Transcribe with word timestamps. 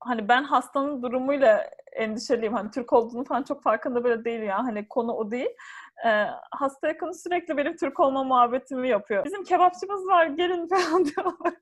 hani 0.00 0.28
ben 0.28 0.44
hastanın 0.44 1.02
durumuyla 1.02 1.70
endişeliyim. 1.92 2.52
Hani 2.52 2.70
Türk 2.70 2.92
olduğunu 2.92 3.24
falan 3.24 3.42
çok 3.42 3.62
farkında 3.62 4.04
bile 4.04 4.24
değil 4.24 4.42
ya. 4.42 4.58
Hani 4.58 4.88
konu 4.88 5.12
o 5.12 5.30
değil. 5.30 5.50
Ee, 6.06 6.26
hasta 6.50 6.88
yakını 6.88 7.14
sürekli 7.14 7.56
benim 7.56 7.76
Türk 7.76 8.00
olma 8.00 8.24
muhabbetimi 8.24 8.88
yapıyor. 8.88 9.24
Bizim 9.24 9.44
kebapçımız 9.44 10.06
var 10.06 10.26
gelin 10.26 10.68
falan 10.68 11.04
diyorlar. 11.16 11.54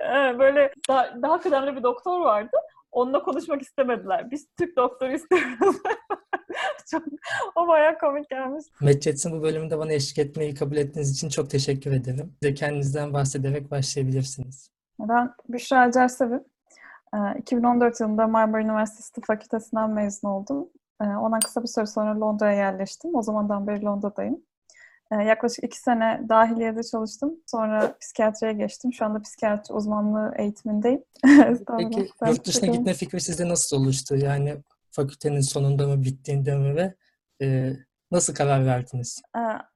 ee, 0.00 0.38
böyle 0.38 0.72
daha, 0.88 1.22
daha 1.22 1.40
kıdemli 1.40 1.76
bir 1.76 1.82
doktor 1.82 2.20
vardı. 2.20 2.56
Onunla 2.92 3.22
konuşmak 3.22 3.62
istemediler. 3.62 4.30
Biz 4.30 4.48
Türk 4.58 4.76
doktoru 4.76 5.12
istiyoruz. 5.12 5.76
çok, 6.90 7.02
o 7.56 7.68
bayağı 7.68 7.98
komik 7.98 8.30
gelmiş. 8.30 8.64
Medcets'in 8.80 9.32
bu 9.32 9.42
bölümünde 9.42 9.78
bana 9.78 9.92
eşlik 9.92 10.18
etmeyi 10.18 10.54
kabul 10.54 10.76
ettiğiniz 10.76 11.12
için 11.12 11.28
çok 11.28 11.50
teşekkür 11.50 11.92
ederim. 11.92 12.36
Size 12.42 12.54
kendinizden 12.54 13.12
bahsederek 13.12 13.70
başlayabilirsiniz. 13.70 14.70
Ben 15.00 15.34
Büşra 15.48 15.80
Acarsevi. 15.80 16.40
2014 17.38 18.00
yılında 18.00 18.26
Marmara 18.26 18.62
Üniversitesi 18.62 19.12
Tıp 19.12 19.26
Fakültesinden 19.26 19.90
mezun 19.90 20.28
oldum. 20.28 20.68
Ee, 21.02 21.04
ondan 21.04 21.40
kısa 21.40 21.62
bir 21.62 21.68
süre 21.68 21.86
sonra 21.86 22.20
Londra'ya 22.20 22.56
yerleştim. 22.56 23.14
O 23.14 23.22
zamandan 23.22 23.66
beri 23.66 23.84
Londra'dayım. 23.84 24.42
Ee, 25.12 25.16
yaklaşık 25.16 25.64
iki 25.64 25.78
sene 25.78 26.20
dahiliyede 26.28 26.82
çalıştım. 26.82 27.34
Sonra 27.46 27.96
psikiyatriye 28.00 28.52
geçtim. 28.52 28.92
Şu 28.92 29.04
anda 29.04 29.22
psikiyatri 29.22 29.74
uzmanlığı 29.74 30.34
eğitimindeyim. 30.36 31.04
Peki 31.78 32.10
yurt 32.26 32.46
dışına 32.46 32.70
gitme 32.70 32.94
fikri 32.94 33.20
sizde 33.20 33.48
nasıl 33.48 33.76
oluştu? 33.76 34.16
Yani 34.16 34.56
fakültenin 34.90 35.40
sonunda 35.40 35.86
mı, 35.86 36.04
bittiğinde 36.04 36.56
mi 36.56 36.76
ve 36.76 36.94
e, 37.42 37.72
nasıl 38.10 38.34
karar 38.34 38.66
verdiniz? 38.66 39.22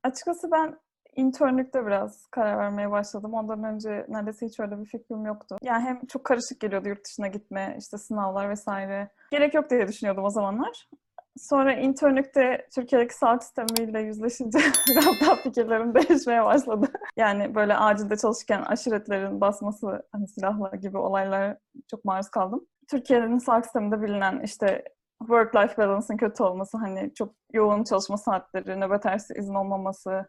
Açıkçası 0.02 0.50
ben 0.50 0.78
internlükte 1.16 1.86
biraz 1.86 2.26
karar 2.26 2.58
vermeye 2.58 2.90
başladım. 2.90 3.34
Ondan 3.34 3.64
önce 3.64 4.06
neredeyse 4.08 4.46
hiç 4.46 4.60
öyle 4.60 4.80
bir 4.80 4.86
fikrim 4.86 5.26
yoktu. 5.26 5.56
Yani 5.62 5.84
hem 5.84 6.06
çok 6.06 6.24
karışık 6.24 6.60
geliyordu 6.60 6.88
yurt 6.88 7.04
dışına 7.04 7.26
gitme, 7.26 7.76
işte 7.78 7.98
sınavlar 7.98 8.50
vesaire. 8.50 9.08
Gerek 9.30 9.54
yok 9.54 9.70
diye 9.70 9.88
düşünüyordum 9.88 10.24
o 10.24 10.30
zamanlar. 10.30 10.88
Sonra 11.36 11.74
internlükte 11.74 12.68
Türkiye'deki 12.74 13.14
sağlık 13.14 13.42
sistemiyle 13.42 14.00
yüzleşince 14.00 14.58
biraz 14.90 15.20
daha 15.20 15.36
fikirlerim 15.36 15.94
değişmeye 15.94 16.44
başladı. 16.44 16.86
yani 17.16 17.54
böyle 17.54 17.76
acilde 17.76 18.16
çalışırken 18.16 18.62
aşiretlerin 18.62 19.40
basması, 19.40 20.02
hani 20.12 20.28
silahla 20.28 20.76
gibi 20.76 20.98
olaylar 20.98 21.56
çok 21.90 22.04
maruz 22.04 22.28
kaldım. 22.28 22.66
Türkiye'nin 22.90 23.38
sağlık 23.38 23.64
sisteminde 23.64 24.02
bilinen 24.02 24.40
işte 24.40 24.84
work-life 25.22 25.78
balance'ın 25.78 26.16
kötü 26.16 26.42
olması, 26.42 26.78
hani 26.78 27.14
çok 27.14 27.34
yoğun 27.52 27.84
çalışma 27.84 28.16
saatleri, 28.16 28.80
nöbet 28.80 29.06
ersi 29.06 29.34
izin 29.34 29.54
olmaması, 29.54 30.28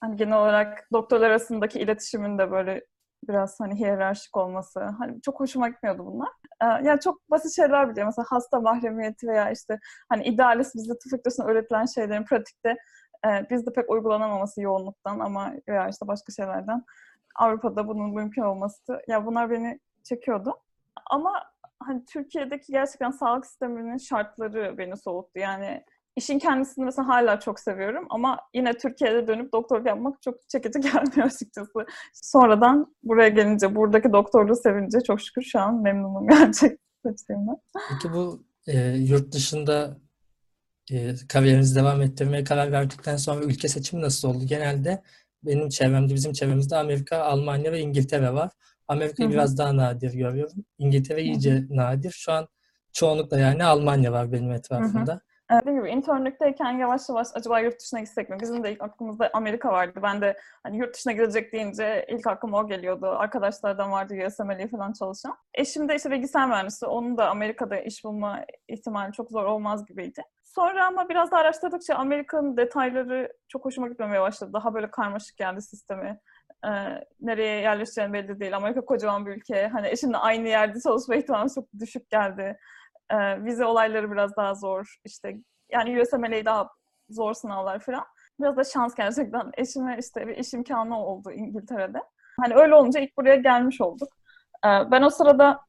hani 0.00 0.16
genel 0.16 0.38
olarak 0.38 0.88
doktorlar 0.92 1.30
arasındaki 1.30 1.80
iletişimin 1.80 2.38
de 2.38 2.50
böyle 2.50 2.86
biraz 3.28 3.60
hani 3.60 3.74
hiyerarşik 3.74 4.36
olması. 4.36 4.80
Hani 4.80 5.22
çok 5.22 5.40
hoşuma 5.40 5.68
gitmiyordu 5.68 6.06
bunlar. 6.06 6.28
Yani 6.84 7.00
çok 7.00 7.30
basit 7.30 7.56
şeyler 7.56 7.90
biliyorum. 7.90 8.12
Mesela 8.16 8.26
hasta 8.28 8.60
mahremiyeti 8.60 9.28
veya 9.28 9.50
işte 9.50 9.78
hani 10.08 10.24
idealist 10.24 10.74
bizde 10.74 10.92
tıp 10.92 11.10
fakültesinde 11.10 11.46
öğretilen 11.46 11.86
şeylerin 11.86 12.24
pratikte 12.24 12.76
bizde 13.50 13.72
pek 13.72 13.90
uygulanamaması 13.90 14.62
yoğunluktan 14.62 15.18
ama 15.18 15.52
veya 15.68 15.88
işte 15.88 16.08
başka 16.08 16.32
şeylerden 16.32 16.84
Avrupa'da 17.34 17.88
bunun 17.88 18.14
mümkün 18.14 18.42
olması. 18.42 19.02
Ya 19.08 19.26
bunlar 19.26 19.50
beni 19.50 19.80
çekiyordu. 20.02 20.56
Ama 21.10 21.32
hani 21.82 22.04
Türkiye'deki 22.04 22.72
gerçekten 22.72 23.10
sağlık 23.10 23.46
sisteminin 23.46 23.96
şartları 23.96 24.78
beni 24.78 24.96
soğuttu. 24.96 25.38
Yani 25.38 25.84
işin 26.20 26.38
kendisini 26.38 26.84
mesela 26.84 27.08
hala 27.08 27.40
çok 27.40 27.60
seviyorum 27.60 28.06
ama 28.10 28.40
yine 28.54 28.72
Türkiye'de 28.72 29.26
dönüp 29.26 29.52
doktorluk 29.52 29.86
yapmak 29.86 30.22
çok 30.22 30.48
çekici 30.48 30.80
gelmiyor 30.80 31.26
açıkçası. 31.26 31.86
Sonradan 32.12 32.94
buraya 33.02 33.28
gelince, 33.28 33.76
buradaki 33.76 34.12
doktorluğu 34.12 34.56
sevince 34.56 35.00
çok 35.00 35.20
şükür 35.20 35.42
şu 35.42 35.60
an 35.60 35.82
memnunum 35.82 36.28
gerçekten 36.28 36.78
seçtiğimden. 37.06 37.56
Peki 37.90 38.14
bu 38.14 38.44
e, 38.66 38.78
yurt 38.88 39.32
dışında 39.32 39.96
e, 40.92 41.14
kariyerinizi 41.28 41.76
devam 41.76 42.02
ettirmeye 42.02 42.44
karar 42.44 42.72
verdikten 42.72 43.16
sonra 43.16 43.44
ülke 43.44 43.68
seçimi 43.68 44.02
nasıl 44.02 44.28
oldu? 44.28 44.44
Genelde 44.46 45.02
benim 45.42 45.68
çevremde, 45.68 46.14
bizim 46.14 46.32
çevremizde 46.32 46.76
Amerika, 46.76 47.18
Almanya 47.18 47.72
ve 47.72 47.80
İngiltere 47.80 48.32
var. 48.32 48.50
Amerika'yı 48.88 49.28
Hı-hı. 49.28 49.34
biraz 49.36 49.58
daha 49.58 49.76
nadir 49.76 50.12
görüyorum. 50.12 50.64
İngiltere 50.78 51.22
iyice 51.22 51.54
Hı-hı. 51.54 51.76
nadir. 51.76 52.10
Şu 52.10 52.32
an 52.32 52.48
çoğunlukla 52.92 53.38
yani 53.38 53.64
Almanya 53.64 54.12
var 54.12 54.32
benim 54.32 54.52
etrafımda. 54.52 55.12
Hı-hı. 55.12 55.20
Dediğim 55.50 55.78
gibi 55.78 55.90
internlükteyken 55.90 56.70
yavaş 56.70 57.08
yavaş 57.08 57.28
acaba 57.34 57.60
yurt 57.60 57.80
dışına 57.80 58.00
gitsek 58.00 58.30
mi? 58.30 58.36
Bizim 58.40 58.64
de 58.64 58.72
ilk 58.72 58.82
aklımızda 58.82 59.30
Amerika 59.32 59.72
vardı. 59.72 60.00
Ben 60.02 60.20
de 60.20 60.38
hani 60.62 60.78
yurt 60.78 60.94
dışına 60.94 61.12
gidecek 61.12 61.52
deyince 61.52 62.06
ilk 62.08 62.26
aklıma 62.26 62.58
o 62.58 62.68
geliyordu. 62.68 63.06
Arkadaşlardan 63.06 63.90
vardı 63.90 64.14
USMLE 64.26 64.68
falan 64.68 64.92
çalışan. 64.92 65.36
Eşim 65.54 65.88
de 65.88 65.94
işte 65.94 66.10
bilgisayar 66.10 66.48
mühendisi. 66.48 66.86
Onun 66.86 67.18
da 67.18 67.30
Amerika'da 67.30 67.76
iş 67.76 68.04
bulma 68.04 68.44
ihtimali 68.68 69.12
çok 69.12 69.30
zor 69.30 69.44
olmaz 69.44 69.86
gibiydi. 69.86 70.22
Sonra 70.42 70.86
ama 70.86 71.08
biraz 71.08 71.30
da 71.30 71.36
araştırdıkça 71.36 71.94
Amerika'nın 71.94 72.56
detayları 72.56 73.32
çok 73.48 73.64
hoşuma 73.64 73.88
gitmemeye 73.88 74.20
başladı. 74.20 74.52
Daha 74.52 74.74
böyle 74.74 74.90
karmaşık 74.90 75.36
geldi 75.36 75.62
sistemi. 75.62 76.20
Ee, 76.64 76.70
nereye 77.20 77.60
yerleşeceğim 77.60 78.12
belli 78.12 78.40
değil. 78.40 78.56
Amerika 78.56 78.80
kocaman 78.80 79.26
bir 79.26 79.30
ülke. 79.30 79.68
Hani 79.68 79.88
eşimle 79.88 80.16
aynı 80.16 80.48
yerde 80.48 80.80
çalışma 80.80 81.14
ihtimali 81.16 81.54
çok 81.54 81.64
düşük 81.78 82.10
geldi. 82.10 82.58
Ee, 83.10 83.44
vize 83.44 83.64
olayları 83.64 84.12
biraz 84.12 84.36
daha 84.36 84.54
zor. 84.54 84.96
İşte 85.04 85.36
yani 85.72 86.02
USMLE 86.02 86.44
daha 86.44 86.68
zor 87.10 87.34
sınavlar 87.34 87.78
falan. 87.78 88.04
Biraz 88.40 88.56
da 88.56 88.64
şans 88.64 88.94
gerçekten. 88.94 89.50
Eşime 89.56 89.96
işte 90.00 90.26
bir 90.26 90.36
iş 90.36 90.54
imkanı 90.54 91.04
oldu 91.04 91.32
İngiltere'de. 91.32 91.98
Hani 92.40 92.54
öyle 92.54 92.74
olunca 92.74 93.00
ilk 93.00 93.16
buraya 93.16 93.36
gelmiş 93.36 93.80
olduk. 93.80 94.08
Ee, 94.64 94.68
ben 94.90 95.02
o 95.02 95.10
sırada 95.10 95.60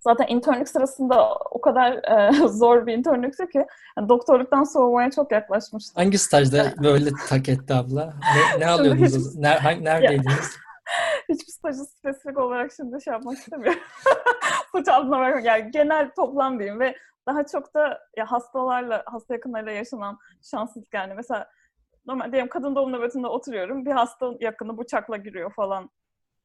zaten 0.00 0.26
internlük 0.28 0.68
sırasında 0.68 1.34
o 1.34 1.60
kadar 1.60 1.92
e, 1.92 2.32
zor 2.48 2.86
bir 2.86 2.92
internlüktü 2.92 3.48
ki 3.48 3.66
yani 3.98 4.08
doktorluktan 4.08 4.64
soğumaya 4.64 5.10
çok 5.10 5.32
yaklaşmıştım. 5.32 6.02
Hangi 6.02 6.18
stajda 6.18 6.72
böyle 6.82 7.10
tak 7.28 7.48
etti 7.48 7.74
abla? 7.74 8.14
Ne, 8.34 8.60
ne 8.60 8.66
alıyordunuz? 8.70 9.36
Ner, 9.36 9.84
neredeydiniz? 9.84 10.56
Hiçbir 11.28 11.52
stajı 11.52 11.84
spesifik 11.84 12.38
olarak 12.38 12.72
şimdi 12.76 13.02
şey 13.02 13.12
yapmak 13.12 13.38
istemiyorum. 13.38 13.80
Suç 14.72 14.88
altına 14.88 15.20
vermek. 15.20 15.44
Yani 15.44 15.70
genel 15.70 16.10
toplam 16.16 16.58
diyeyim 16.58 16.80
ve 16.80 16.96
daha 17.28 17.46
çok 17.46 17.74
da 17.74 18.00
ya 18.16 18.26
hastalarla, 18.26 19.02
hasta 19.06 19.34
yakınlarıyla 19.34 19.72
yaşanan 19.72 20.18
şanssızlık 20.50 20.94
yani. 20.94 21.14
Mesela 21.14 21.50
normal 22.06 22.32
diyelim 22.32 22.48
kadın 22.48 22.74
doğum 22.76 22.92
nöbetinde 22.92 23.26
oturuyorum. 23.26 23.84
Bir 23.86 23.90
hasta 23.90 24.32
yakını 24.40 24.78
bıçakla 24.78 25.16
giriyor 25.16 25.52
falan 25.54 25.90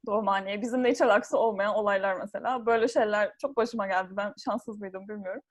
doğumhaneye. 0.06 0.62
Bizimle 0.62 0.92
hiç 0.92 1.02
alakası 1.02 1.38
olmayan 1.38 1.76
olaylar 1.76 2.16
mesela. 2.16 2.66
Böyle 2.66 2.88
şeyler 2.88 3.38
çok 3.42 3.58
başıma 3.58 3.88
geldi. 3.88 4.09
Ben 4.18 4.34
şanssız 4.46 4.80
mıydım 4.80 5.08
bilmiyorum. 5.08 5.42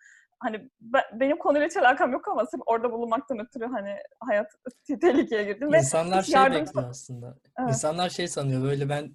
Hani 0.43 0.71
ben, 0.81 1.03
benim 1.13 1.39
konuyla 1.39 1.67
hiç 1.67 1.77
alakam 1.77 2.13
yok 2.13 2.29
ama 2.29 2.47
sırf 2.47 2.61
orada 2.67 2.93
bulunmaktan 2.93 3.39
ötürü 3.39 3.67
hani 3.67 3.97
hayat 4.21 4.53
tehlikeye 5.01 5.45
girdim. 5.45 5.75
İnsanlar 5.75 6.19
ve 6.19 6.23
şey 6.23 6.35
yardım... 6.35 6.61
bekliyor 6.61 6.91
aslında. 6.91 7.39
Evet. 7.59 7.69
İnsanlar 7.69 8.09
şey 8.09 8.29
sanıyor 8.29 8.63
böyle 8.63 8.89
ben 8.89 9.15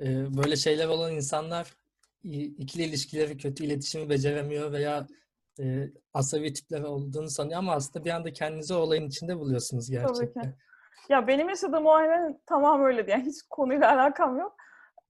e, 0.00 0.36
böyle 0.36 0.56
şeyler 0.56 0.88
olan 0.88 1.12
insanlar 1.12 1.74
ikili 2.22 2.82
ilişkileri 2.82 3.36
kötü 3.38 3.64
iletişimi 3.64 4.10
beceremiyor 4.10 4.72
veya 4.72 5.06
e, 5.60 5.90
asabi 6.14 6.52
tipler 6.52 6.82
olduğunu 6.82 7.30
sanıyor 7.30 7.58
ama 7.58 7.72
aslında 7.72 8.04
bir 8.04 8.10
anda 8.10 8.32
kendinizi 8.32 8.74
o 8.74 8.76
olayın 8.76 9.08
içinde 9.08 9.38
buluyorsunuz 9.38 9.90
gerçekten. 9.90 10.42
Tabii 10.42 10.52
ki. 10.52 10.58
Ya 11.08 11.26
benim 11.26 11.48
yaşadığım 11.48 11.86
o 11.86 11.90
aynen 11.90 12.40
tamam 12.46 12.84
öyleydi. 12.84 13.10
Yani 13.10 13.26
hiç 13.26 13.42
konuyla 13.50 13.92
alakam 13.92 14.38
yok. 14.38 14.56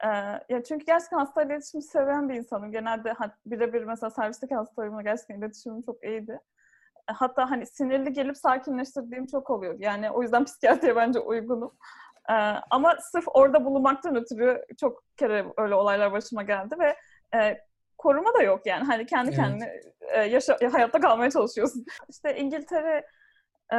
Ee, 0.05 0.09
ya 0.49 0.63
çünkü 0.69 0.87
gerçekten 0.87 1.19
hasta 1.19 1.43
iletişimi 1.43 1.83
seven 1.83 2.29
bir 2.29 2.35
insanım. 2.35 2.73
Genelde 2.73 3.15
birebir 3.47 3.85
mesela 3.85 4.11
servisteki 4.11 4.55
hastalarımla 4.55 5.03
gerçekten 5.03 5.39
iletişimim 5.39 5.83
çok 5.83 6.05
iyiydi. 6.05 6.41
E, 7.11 7.13
hatta 7.13 7.51
hani 7.51 7.67
sinirli 7.67 8.13
gelip 8.13 8.37
sakinleştirdiğim 8.37 9.27
çok 9.27 9.51
oluyor. 9.51 9.77
Yani 9.79 10.11
o 10.11 10.23
yüzden 10.23 10.45
psikiyatriye 10.45 10.97
bence 10.97 11.21
uygunum. 11.21 11.73
Ee, 12.31 12.33
ama 12.71 12.97
sırf 13.01 13.25
orada 13.29 13.65
bulunmaktan 13.65 14.17
ötürü 14.17 14.65
çok 14.81 15.03
kere 15.17 15.45
öyle 15.57 15.75
olaylar 15.75 16.13
başıma 16.13 16.43
geldi 16.43 16.75
ve 16.79 16.97
e, 17.39 17.59
koruma 17.99 18.35
da 18.35 18.43
yok 18.43 18.67
yani. 18.67 18.85
Hani 18.85 19.07
kendi 19.07 19.29
evet. 19.29 19.37
kendine 19.37 19.81
e, 20.01 20.21
yaşa, 20.21 20.59
hayatta 20.73 21.01
kalmaya 21.01 21.31
çalışıyorsun. 21.31 21.85
İşte 22.09 22.37
İngiltere 22.37 23.07
e, 23.73 23.79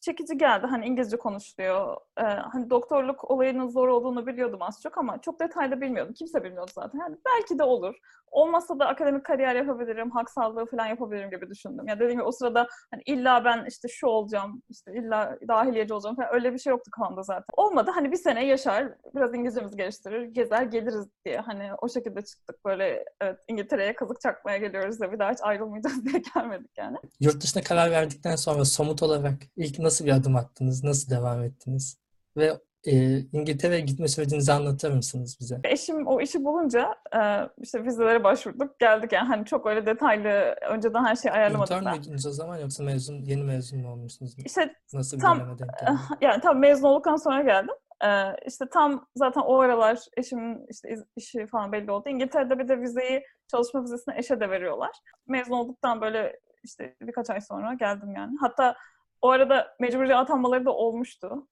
çekici 0.00 0.38
geldi. 0.38 0.66
Hani 0.66 0.86
İngilizce 0.86 1.16
konuşuluyor. 1.16 1.96
Ee, 2.18 2.22
hani 2.22 2.70
doktorluk 2.70 3.30
olayının 3.30 3.68
zor 3.68 3.88
olduğunu 3.88 4.26
biliyordum 4.26 4.62
az 4.62 4.80
çok 4.82 4.98
ama 4.98 5.20
çok 5.20 5.40
detaylı 5.40 5.80
bilmiyordum. 5.80 6.14
Kimse 6.14 6.44
bilmiyordu 6.44 6.70
zaten. 6.74 6.98
Yani 6.98 7.16
belki 7.26 7.58
de 7.58 7.62
olur. 7.62 7.94
Olmasa 8.30 8.78
da 8.78 8.88
akademik 8.88 9.24
kariyer 9.24 9.54
yapabilirim, 9.54 10.10
hak 10.10 10.30
sağlığı 10.30 10.66
falan 10.66 10.86
yapabilirim 10.86 11.30
gibi 11.30 11.50
düşündüm. 11.50 11.88
Ya 11.88 11.96
dediğim 11.96 12.12
gibi 12.12 12.22
o 12.22 12.32
sırada 12.32 12.66
hani 12.90 13.02
illa 13.06 13.44
ben 13.44 13.64
işte 13.68 13.88
şu 13.88 14.06
olacağım, 14.06 14.62
işte 14.70 14.92
illa 14.94 15.38
dahiliyeci 15.48 15.94
olacağım 15.94 16.16
falan 16.16 16.34
öyle 16.34 16.52
bir 16.52 16.58
şey 16.58 16.70
yoktu 16.70 16.90
kafamda 16.90 17.22
zaten. 17.22 17.44
Olmadı 17.56 17.90
hani 17.94 18.12
bir 18.12 18.16
sene 18.16 18.46
yaşar, 18.46 18.92
biraz 19.14 19.34
İngilizcemizi 19.34 19.76
geliştirir, 19.76 20.22
gezer 20.22 20.62
geliriz 20.62 21.06
diye 21.24 21.38
hani 21.38 21.70
o 21.82 21.88
şekilde 21.88 22.22
çıktık 22.22 22.64
böyle 22.64 23.04
evet 23.20 23.38
İngiltere'ye 23.48 23.94
kazık 23.94 24.20
çakmaya 24.20 24.58
geliyoruz 24.58 25.00
da 25.00 25.12
bir 25.12 25.18
daha 25.18 25.30
hiç 25.30 25.38
ayrılmayacağız 25.42 26.04
diye 26.06 26.22
gelmedik 26.34 26.70
yani. 26.78 26.96
Yurt 27.20 27.42
dışına 27.42 27.62
karar 27.62 27.90
verdikten 27.90 28.36
sonra 28.36 28.64
somut 28.64 29.02
olarak 29.02 29.34
ilk 29.56 29.78
nasıl 29.78 29.89
bir 30.04 30.12
adım 30.12 30.36
attınız, 30.36 30.84
nasıl 30.84 31.10
devam 31.10 31.42
ettiniz? 31.42 31.98
Ve 32.36 32.60
e, 32.86 33.18
İngiltere'ye 33.18 33.80
gitme 33.80 34.08
sürecinizi 34.08 34.52
anlatır 34.52 34.92
mısınız 34.92 35.36
bize? 35.40 35.60
Eşim 35.64 36.06
o 36.06 36.20
işi 36.20 36.44
bulunca 36.44 36.94
e, 37.16 37.20
işte 37.62 37.84
vizelere 37.84 38.24
başvurduk. 38.24 38.78
Geldik 38.78 39.12
yani 39.12 39.28
hani 39.28 39.44
çok 39.44 39.66
öyle 39.66 39.86
detaylı 39.86 40.56
önceden 40.70 41.04
her 41.04 41.16
şeyi 41.16 41.32
ayarlamadık 41.32 41.76
İntern 41.76 41.96
müydünüz 41.96 42.26
o 42.26 42.30
zaman 42.30 42.58
yoksa 42.58 42.84
mezun, 42.84 43.22
yeni 43.22 43.42
mezun 43.42 43.80
mu 43.80 43.92
olmuşsunuz? 43.92 44.36
İşte 44.44 44.74
Nasıl 44.92 45.16
bir 45.16 45.22
tam- 45.22 45.58
denk 45.58 45.70
yani 46.20 46.40
tam 46.40 46.58
mezun 46.58 46.88
olduktan 46.88 47.16
sonra 47.16 47.42
geldim. 47.42 47.74
Ee, 48.04 48.36
işte 48.46 48.64
tam 48.72 49.06
zaten 49.16 49.40
o 49.40 49.60
aralar 49.60 49.98
eşimin 50.16 50.66
işte 50.70 50.96
işi 51.16 51.46
falan 51.46 51.72
belli 51.72 51.90
oldu. 51.90 52.08
İngiltere'de 52.08 52.58
bir 52.58 52.68
de 52.68 52.80
vizeyi, 52.80 53.22
çalışma 53.50 53.82
vizesini 53.82 54.14
eşe 54.18 54.40
de 54.40 54.50
veriyorlar. 54.50 54.90
Mezun 55.26 55.52
olduktan 55.52 56.00
böyle 56.00 56.40
işte 56.64 56.96
birkaç 57.02 57.30
ay 57.30 57.40
sonra 57.40 57.74
geldim 57.74 58.14
yani. 58.16 58.36
Hatta 58.40 58.74
o 59.22 59.30
arada 59.30 59.76
mecburi 59.80 60.16
atanmaları 60.16 60.64
da 60.64 60.72
olmuştu. 60.72 61.48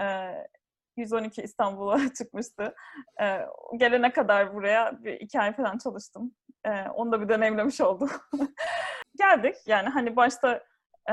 Ee, 0.00 0.48
112 0.96 1.42
İstanbul'a 1.42 1.98
çıkmıştı. 2.18 2.74
Ee, 3.20 3.40
gelene 3.76 4.12
kadar 4.12 4.54
buraya 4.54 5.04
bir 5.04 5.12
iki 5.12 5.40
ay 5.40 5.56
falan 5.56 5.78
çalıştım. 5.78 6.34
Ee, 6.64 6.88
onu 6.88 7.12
da 7.12 7.20
bir 7.20 7.28
deneyimlemiş 7.28 7.80
oldum. 7.80 8.10
Geldik 9.18 9.56
yani 9.66 9.88
hani 9.88 10.16
başta 10.16 10.64
e, 11.10 11.12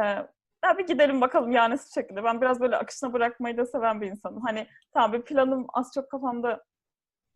ya 0.66 0.78
bir 0.78 0.88
gidelim 0.88 1.22
bakalım 1.22 1.52
yani 1.52 1.72
nasıl 1.74 2.02
şekilde. 2.02 2.24
Ben 2.24 2.42
biraz 2.42 2.60
böyle 2.60 2.78
akışına 2.78 3.14
bırakmayı 3.14 3.58
da 3.58 3.66
seven 3.66 4.02
bir 4.02 4.08
insanım. 4.08 4.42
Hani 4.42 4.68
tamam 4.94 5.14
bir 5.14 5.22
planım 5.22 5.68
az 5.74 5.92
çok 5.94 6.12
kafamda 6.12 6.64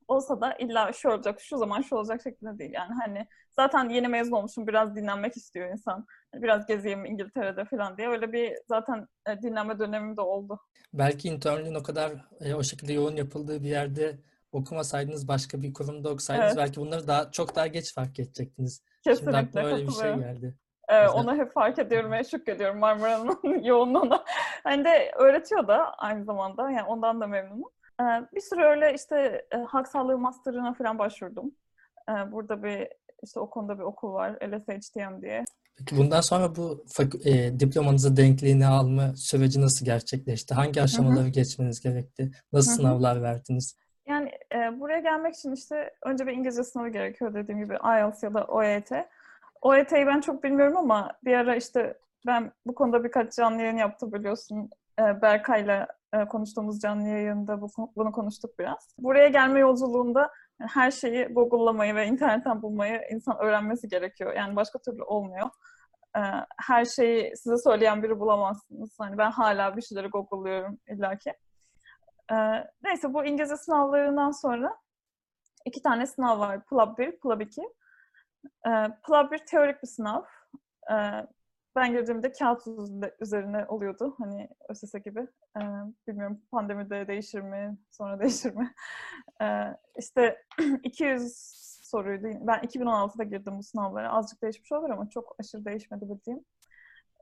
olsa 0.07 0.41
da 0.41 0.53
illa 0.53 0.93
şu 0.93 1.09
olacak, 1.09 1.41
şu 1.41 1.57
zaman 1.57 1.81
şu 1.81 1.95
olacak 1.95 2.21
şeklinde 2.23 2.59
değil. 2.59 2.71
Yani 2.73 2.93
hani 3.01 3.27
zaten 3.51 3.89
yeni 3.89 4.07
mezun 4.07 4.31
olmuşum, 4.31 4.67
biraz 4.67 4.95
dinlenmek 4.95 5.37
istiyor 5.37 5.69
insan. 5.69 6.05
Hani 6.31 6.43
Biraz 6.43 6.65
gezeyim 6.65 7.05
İngiltere'de 7.05 7.65
falan 7.65 7.97
diye. 7.97 8.09
Öyle 8.09 8.33
bir 8.33 8.53
zaten 8.67 9.07
e, 9.29 9.41
dinlenme 9.41 9.79
dönemim 9.79 10.17
de 10.17 10.21
oldu. 10.21 10.59
Belki 10.93 11.27
internliğin 11.29 11.75
o 11.75 11.83
kadar 11.83 12.11
e, 12.41 12.53
o 12.53 12.63
şekilde 12.63 12.93
yoğun 12.93 13.15
yapıldığı 13.15 13.63
bir 13.63 13.69
yerde 13.69 14.17
okumasaydınız, 14.51 15.27
başka 15.27 15.61
bir 15.61 15.73
kurumda 15.73 16.09
okusaydınız 16.09 16.47
Evet. 16.47 16.57
belki 16.57 16.79
bunları 16.81 17.07
daha 17.07 17.31
çok 17.31 17.55
daha 17.55 17.67
geç 17.67 17.93
fark 17.93 18.19
edecektiniz. 18.19 18.81
Şimdi 19.03 19.17
Kesinlikle 19.17 19.37
aklıma 19.37 19.67
öyle 19.67 19.87
bir 19.87 19.91
şey 19.91 20.15
geldi. 20.15 20.55
Ee, 20.89 21.07
onu 21.07 21.35
hep 21.35 21.53
fark 21.53 21.79
ediyorum 21.79 22.11
ve 22.11 22.23
şükrediyorum 22.23 22.79
Marmara'nın 22.79 23.63
yoğunluğuna. 23.63 24.23
Hani 24.63 24.85
de 24.85 25.11
öğretiyor 25.15 25.67
da 25.67 25.93
aynı 25.93 26.25
zamanda. 26.25 26.71
Yani 26.71 26.83
ondan 26.83 27.21
da 27.21 27.27
memnunum. 27.27 27.69
Ee, 28.01 28.03
bir 28.35 28.41
süre 28.41 28.65
öyle 28.65 28.93
işte 28.93 29.45
e, 29.51 29.57
halk 29.57 29.87
sağlığı 29.87 30.17
master'ına 30.17 30.73
falan 30.73 30.99
başvurdum. 30.99 31.51
Ee, 32.09 32.31
burada 32.31 32.63
bir 32.63 32.87
işte 33.23 33.39
o 33.39 33.49
konuda 33.49 33.79
bir 33.79 33.83
okul 33.83 34.13
var. 34.13 34.37
LSHTM 34.41 35.21
diye. 35.21 35.45
Peki 35.77 35.97
bundan 35.97 36.21
sonra 36.21 36.55
bu 36.55 36.85
e, 37.25 37.59
diplomanızı 37.59 38.17
denkliğine 38.17 38.67
alma 38.67 39.15
süreci 39.15 39.61
nasıl 39.61 39.85
gerçekleşti? 39.85 40.53
Hangi 40.53 40.81
aşamaları 40.81 41.27
geçmeniz 41.27 41.81
gerekti? 41.81 42.31
Nasıl 42.53 42.69
Hı 42.69 42.73
hı. 42.73 42.75
sınavlar 42.75 43.21
verdiniz? 43.21 43.77
Yani 44.07 44.31
e, 44.55 44.79
buraya 44.79 44.99
gelmek 44.99 45.35
için 45.35 45.51
işte 45.51 45.93
önce 46.03 46.27
bir 46.27 46.31
İngilizce 46.31 46.63
sınavı 46.63 46.89
gerekiyor 46.89 47.33
dediğim 47.33 47.63
gibi 47.63 47.73
IELTS 47.73 48.23
ya 48.23 48.33
da 48.33 48.45
OET. 48.45 48.91
OET'yi 49.61 50.07
ben 50.07 50.21
çok 50.21 50.43
bilmiyorum 50.43 50.77
ama 50.77 51.11
bir 51.25 51.33
ara 51.33 51.55
işte 51.55 51.97
ben 52.25 52.51
bu 52.65 52.75
konuda 52.75 53.03
birkaç 53.03 53.35
canlı 53.35 53.61
yayın 53.61 53.77
yaptım 53.77 54.13
biliyorsun. 54.13 54.69
E, 54.99 55.21
Berkay'la 55.21 55.87
konuştuğumuz 56.29 56.79
canlı 56.79 57.07
yayında 57.07 57.61
bu, 57.61 57.67
bunu 57.95 58.11
konuştuk 58.11 58.59
biraz. 58.59 58.95
Buraya 58.97 59.27
gelme 59.27 59.59
yolculuğunda 59.59 60.31
her 60.59 60.91
şeyi 60.91 61.25
Google'lamayı 61.25 61.95
ve 61.95 62.07
internetten 62.07 62.61
bulmayı 62.61 63.01
insan 63.11 63.37
öğrenmesi 63.37 63.87
gerekiyor. 63.87 64.33
Yani 64.33 64.55
başka 64.55 64.79
türlü 64.79 65.03
olmuyor. 65.03 65.49
E, 66.17 66.21
her 66.67 66.85
şeyi 66.85 67.37
size 67.37 67.57
söyleyen 67.57 68.03
biri 68.03 68.19
bulamazsınız. 68.19 68.95
Hani 68.99 69.17
ben 69.17 69.31
hala 69.31 69.77
bir 69.77 69.81
şeyleri 69.81 70.07
Google'lıyorum 70.07 70.77
illaki. 70.87 71.33
Ee, 72.31 72.35
neyse 72.83 73.13
bu 73.13 73.25
İngilizce 73.25 73.57
sınavlarından 73.57 74.31
sonra 74.31 74.77
iki 75.65 75.81
tane 75.81 76.07
sınav 76.07 76.39
var. 76.39 76.65
PLAB 76.65 76.97
1, 76.97 77.19
PLAB 77.19 77.41
2. 77.41 77.61
Ee, 78.67 78.87
PLAB 79.07 79.31
1 79.31 79.37
teorik 79.37 79.83
bir 79.83 79.87
sınav. 79.87 80.23
Ben 81.75 81.91
girdiğimde 81.91 82.31
kağıt 82.31 82.67
üzerine 83.19 83.65
oluyordu. 83.65 84.15
Hani 84.17 84.49
ÖSS 84.69 84.93
gibi. 85.05 85.19
Ee, 85.57 85.61
bilmiyorum 86.07 86.41
pandemide 86.51 87.07
değişir 87.07 87.41
mi, 87.41 87.77
sonra 87.91 88.19
değişir 88.19 88.55
mi? 88.55 88.73
Ee, 89.41 89.77
işte 89.99 90.45
200 90.83 91.33
soruydu. 91.83 92.27
Ben 92.47 92.59
2016'da 92.59 93.23
girdim 93.23 93.57
bu 93.57 93.63
sınavlara. 93.63 94.11
Azıcık 94.11 94.41
değişmiş 94.43 94.71
olur 94.71 94.89
ama 94.89 95.09
çok 95.09 95.35
aşırı 95.39 95.65
değişmedi 95.65 96.09
bildiğim. 96.09 96.45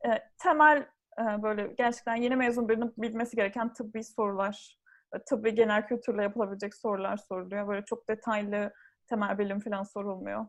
Ee, 0.06 0.10
temel 0.38 0.88
e, 1.20 1.44
böyle 1.44 1.68
gerçekten 1.68 2.16
yeni 2.16 2.36
mezun 2.36 2.70
birinin 2.70 2.94
bilmesi 2.98 3.36
gereken 3.36 3.74
tıbbi 3.74 4.04
sorular, 4.04 4.80
e, 5.16 5.20
tıbbi 5.20 5.56
genel 5.56 5.88
kültürle 5.88 6.24
yapılabilecek 6.24 6.76
sorular 6.76 7.18
soruluyor. 7.18 7.68
Böyle 7.68 7.86
çok 7.86 8.10
detaylı 8.10 8.74
temel 9.08 9.38
bilim 9.40 9.60
falan 9.60 9.84
sorulmuyor. 9.84 10.46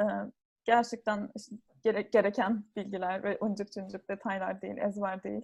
Ee, 0.00 0.04
gerçekten 0.68 1.30
gereken 2.12 2.64
bilgiler 2.76 3.22
ve 3.22 3.38
öncük 3.40 3.72
cıncık 3.72 4.10
detaylar 4.10 4.62
değil, 4.62 4.76
ezber 4.76 5.22
değil. 5.22 5.42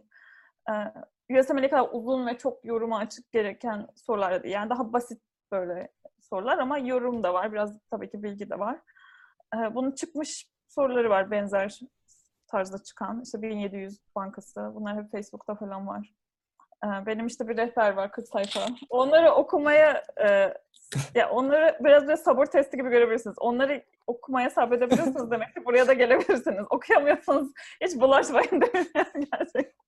Ee, 0.70 1.38
USMLE 1.40 1.70
kadar 1.70 1.88
uzun 1.92 2.26
ve 2.26 2.38
çok 2.38 2.64
yoruma 2.64 2.98
açık 2.98 3.32
gereken 3.32 3.86
sorular 3.94 4.42
değil. 4.42 4.54
Yani 4.54 4.70
daha 4.70 4.92
basit 4.92 5.22
böyle 5.52 5.88
sorular 6.20 6.58
ama 6.58 6.78
yorum 6.78 7.22
da 7.22 7.34
var. 7.34 7.52
Biraz 7.52 7.78
tabii 7.90 8.10
ki 8.10 8.22
bilgi 8.22 8.50
de 8.50 8.58
var. 8.58 8.80
Ee, 9.54 9.74
bunun 9.74 9.92
çıkmış 9.92 10.48
soruları 10.68 11.10
var 11.10 11.30
benzer 11.30 11.80
tarzda 12.46 12.82
çıkan. 12.82 13.22
İşte 13.22 13.42
1700 13.42 13.98
bankası. 14.16 14.72
Bunlar 14.74 14.96
hep 14.96 15.12
Facebook'ta 15.12 15.54
falan 15.54 15.86
var. 15.86 16.14
Ee, 16.84 17.06
benim 17.06 17.26
işte 17.26 17.48
bir 17.48 17.56
rehber 17.56 17.92
var 17.92 18.12
40 18.12 18.28
sayfa. 18.28 18.60
Onları 18.90 19.32
okumaya 19.32 20.02
e, 20.24 20.54
ya 21.14 21.30
onları 21.30 21.78
biraz 21.80 22.02
böyle 22.02 22.16
sabır 22.16 22.46
testi 22.46 22.76
gibi 22.76 22.90
görebilirsiniz. 22.90 23.36
Onları 23.38 23.82
okumaya 24.06 24.50
sabredebilirsiniz 24.50 25.30
demek 25.30 25.54
ki 25.54 25.64
buraya 25.64 25.86
da 25.86 25.92
gelebilirsiniz. 25.92 26.64
Okuyamıyorsanız 26.70 27.52
hiç 27.80 28.00
bulaşmayın 28.00 28.62
yani 28.94 29.26
gerçekten. 29.32 29.84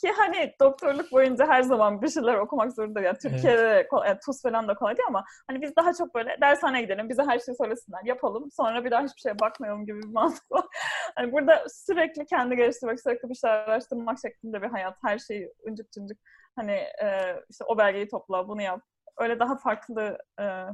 Ki 0.00 0.12
hani 0.16 0.54
doktorluk 0.60 1.12
boyunca 1.12 1.46
her 1.46 1.62
zaman 1.62 2.02
bir 2.02 2.08
şeyler 2.08 2.34
okumak 2.34 2.72
zorunda. 2.72 3.00
Yani 3.00 3.18
Türkiye'de 3.18 3.62
de 3.62 3.88
kolay, 3.88 4.08
yani 4.08 4.18
TUS 4.26 4.42
falan 4.42 4.68
da 4.68 4.74
kolay 4.74 4.96
değil 4.96 5.08
ama 5.08 5.24
hani 5.46 5.62
biz 5.62 5.76
daha 5.76 5.92
çok 5.94 6.14
böyle 6.14 6.36
dershaneye 6.40 6.82
gidelim, 6.82 7.08
bize 7.08 7.22
her 7.22 7.38
şeyi 7.38 7.56
söylesinler, 7.56 8.00
yapalım. 8.04 8.50
Sonra 8.50 8.84
bir 8.84 8.90
daha 8.90 9.02
hiçbir 9.02 9.20
şeye 9.20 9.38
bakmayalım 9.38 9.86
gibi 9.86 10.02
bir 10.02 10.08
mantık 10.08 10.52
var. 10.52 10.64
Hani 11.16 11.32
burada 11.32 11.64
sürekli 11.68 12.26
kendi 12.26 12.56
geliştirmek, 12.56 13.00
sürekli 13.00 13.28
bir 13.28 13.34
şeyler 13.34 13.56
araştırmak 13.56 14.18
şeklinde 14.18 14.62
bir 14.62 14.66
hayat. 14.66 14.96
Her 15.04 15.18
şeyi 15.18 15.52
ıncık 15.68 15.92
cıncık 15.92 16.18
hani 16.56 16.72
e, 16.72 17.36
işte 17.50 17.64
o 17.64 17.78
belgeyi 17.78 18.08
topla, 18.08 18.48
bunu 18.48 18.62
yap. 18.62 18.80
Öyle 19.18 19.38
daha 19.38 19.56
farklı 19.56 20.18
e, 20.40 20.64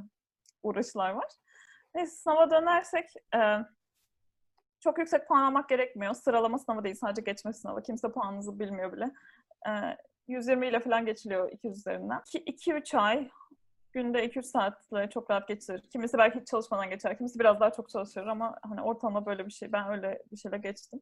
uğraşılar 0.63 1.11
var. 1.11 1.29
Neyse 1.95 2.17
sınava 2.17 2.51
dönersek 2.51 3.11
e, 3.35 3.59
çok 4.81 4.99
yüksek 4.99 5.29
puan 5.29 5.43
almak 5.43 5.69
gerekmiyor. 5.69 6.15
Sıralama 6.15 6.59
sınavı 6.59 6.85
değil, 6.85 6.95
sadece 6.95 7.23
geçme 7.23 7.53
sınavı. 7.53 7.83
Kimse 7.83 8.13
puanınızı 8.13 8.59
bilmiyor 8.59 8.93
bile. 8.93 9.11
E, 9.69 9.97
120 10.29 10.67
ile 10.67 10.81
falan 10.81 11.07
geçiliyor 11.07 11.53
200 11.53 11.79
üzerinden. 11.79 12.21
2-3 12.35 12.99
ay 12.99 13.31
günde 13.93 14.27
2-3 14.27 14.43
saatle 14.43 15.11
çok 15.11 15.31
rahat 15.31 15.49
geçirir. 15.49 15.83
Kimisi 15.93 16.19
belki 16.19 16.41
hiç 16.41 16.49
çalışmadan 16.49 16.91
geçer, 16.91 17.17
kimisi 17.17 17.39
biraz 17.39 17.61
daha 17.61 17.73
çok 17.73 17.91
çalışır 17.91 18.27
ama 18.27 18.59
hani 18.63 18.83
ortalama 18.83 19.27
böyle 19.27 19.47
bir 19.47 19.53
şey. 19.53 19.73
Ben 19.73 19.89
öyle 19.89 20.23
bir 20.33 20.37
şeyle 20.37 20.59
geçtim. 20.59 21.01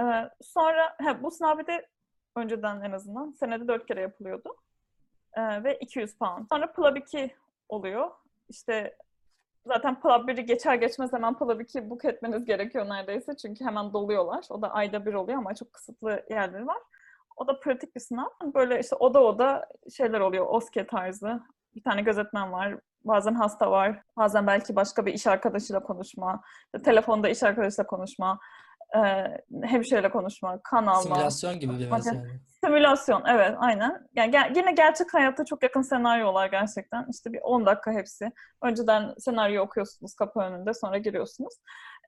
E, 0.00 0.04
sonra 0.40 0.96
he, 1.00 1.22
bu 1.22 1.30
sınav 1.30 1.58
bir 1.58 1.66
de 1.66 1.86
önceden 2.36 2.80
en 2.80 2.92
azından 2.92 3.30
senede 3.30 3.68
4 3.68 3.86
kere 3.86 4.00
yapılıyordu. 4.00 4.56
E, 5.36 5.64
ve 5.64 5.78
200 5.78 6.14
puan. 6.14 6.46
Sonra 6.50 6.72
PLAB 6.72 6.96
2 6.96 7.34
oluyor. 7.68 8.10
İşte 8.48 8.96
zaten 9.66 10.00
PLAB 10.00 10.28
1'i 10.28 10.46
geçer 10.46 10.74
geçmez 10.74 11.12
hemen 11.12 11.34
PLAB 11.34 11.60
2'yi 11.60 11.90
book 11.90 12.04
etmeniz 12.04 12.44
gerekiyor 12.44 12.88
neredeyse. 12.88 13.36
Çünkü 13.36 13.64
hemen 13.64 13.92
doluyorlar. 13.92 14.44
O 14.50 14.62
da 14.62 14.70
ayda 14.70 15.06
bir 15.06 15.14
oluyor 15.14 15.38
ama 15.38 15.54
çok 15.54 15.72
kısıtlı 15.72 16.22
yerleri 16.30 16.66
var. 16.66 16.78
O 17.36 17.46
da 17.46 17.60
pratik 17.60 17.94
bir 17.96 18.00
sınav. 18.00 18.28
Böyle 18.54 18.80
işte 18.80 18.96
oda 18.96 19.22
oda 19.22 19.68
şeyler 19.96 20.20
oluyor. 20.20 20.46
OSKE 20.46 20.86
tarzı. 20.86 21.40
Bir 21.74 21.82
tane 21.82 22.02
gözetmen 22.02 22.52
var. 22.52 22.76
Bazen 23.04 23.34
hasta 23.34 23.70
var. 23.70 24.02
Bazen 24.16 24.46
belki 24.46 24.76
başka 24.76 25.06
bir 25.06 25.14
iş 25.14 25.26
arkadaşıyla 25.26 25.82
konuşma. 25.82 26.42
Telefonda 26.84 27.28
iş 27.28 27.42
arkadaşıyla 27.42 27.86
konuşma. 27.86 28.38
E, 28.94 29.00
hemşireyle 29.62 30.10
konuşma. 30.10 30.60
Kan 30.62 30.86
alma. 30.86 31.02
Simülasyon 31.02 31.60
gibi 31.60 31.78
biraz 31.78 32.06
yani. 32.06 32.26
Simülasyon, 32.64 33.22
evet 33.26 33.54
aynen. 33.58 34.08
Yani 34.16 34.36
yine 34.56 34.72
gerçek 34.72 35.14
hayatta 35.14 35.44
çok 35.44 35.62
yakın 35.62 35.82
senaryolar 35.82 36.46
gerçekten. 36.46 37.06
İşte 37.10 37.32
bir 37.32 37.40
10 37.42 37.66
dakika 37.66 37.92
hepsi. 37.92 38.32
Önceden 38.62 39.14
senaryo 39.18 39.62
okuyorsunuz 39.62 40.14
kapı 40.14 40.40
önünde, 40.40 40.74
sonra 40.74 40.98
giriyorsunuz. 40.98 41.54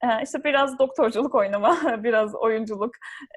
Ee, 0.03 0.23
işte 0.23 0.45
biraz 0.45 0.79
doktorculuk 0.79 1.35
oynama, 1.35 1.77
biraz 2.05 2.35
oyunculuk, 2.35 2.95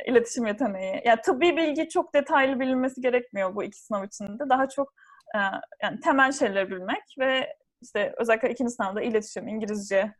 iletişim 0.07 0.45
yeteneği. 0.45 1.01
Yani 1.05 1.21
tıbbi 1.21 1.57
bilgi 1.57 1.89
çok 1.89 2.13
detaylı 2.13 2.59
bilinmesi 2.59 3.01
gerekmiyor 3.01 3.55
bu 3.55 3.63
iki 3.63 3.79
sınav 3.79 4.03
içinde. 4.03 4.49
Daha 4.49 4.69
çok 4.69 4.93
e, 5.35 5.39
yani 5.83 5.99
temel 5.99 6.31
şeyleri 6.31 6.69
bilmek 6.69 7.03
ve 7.19 7.55
işte 7.81 8.13
özellikle 8.17 8.49
ikinci 8.49 8.71
sınavda 8.71 9.01
iletişim, 9.01 9.47
İngilizce 9.47 10.13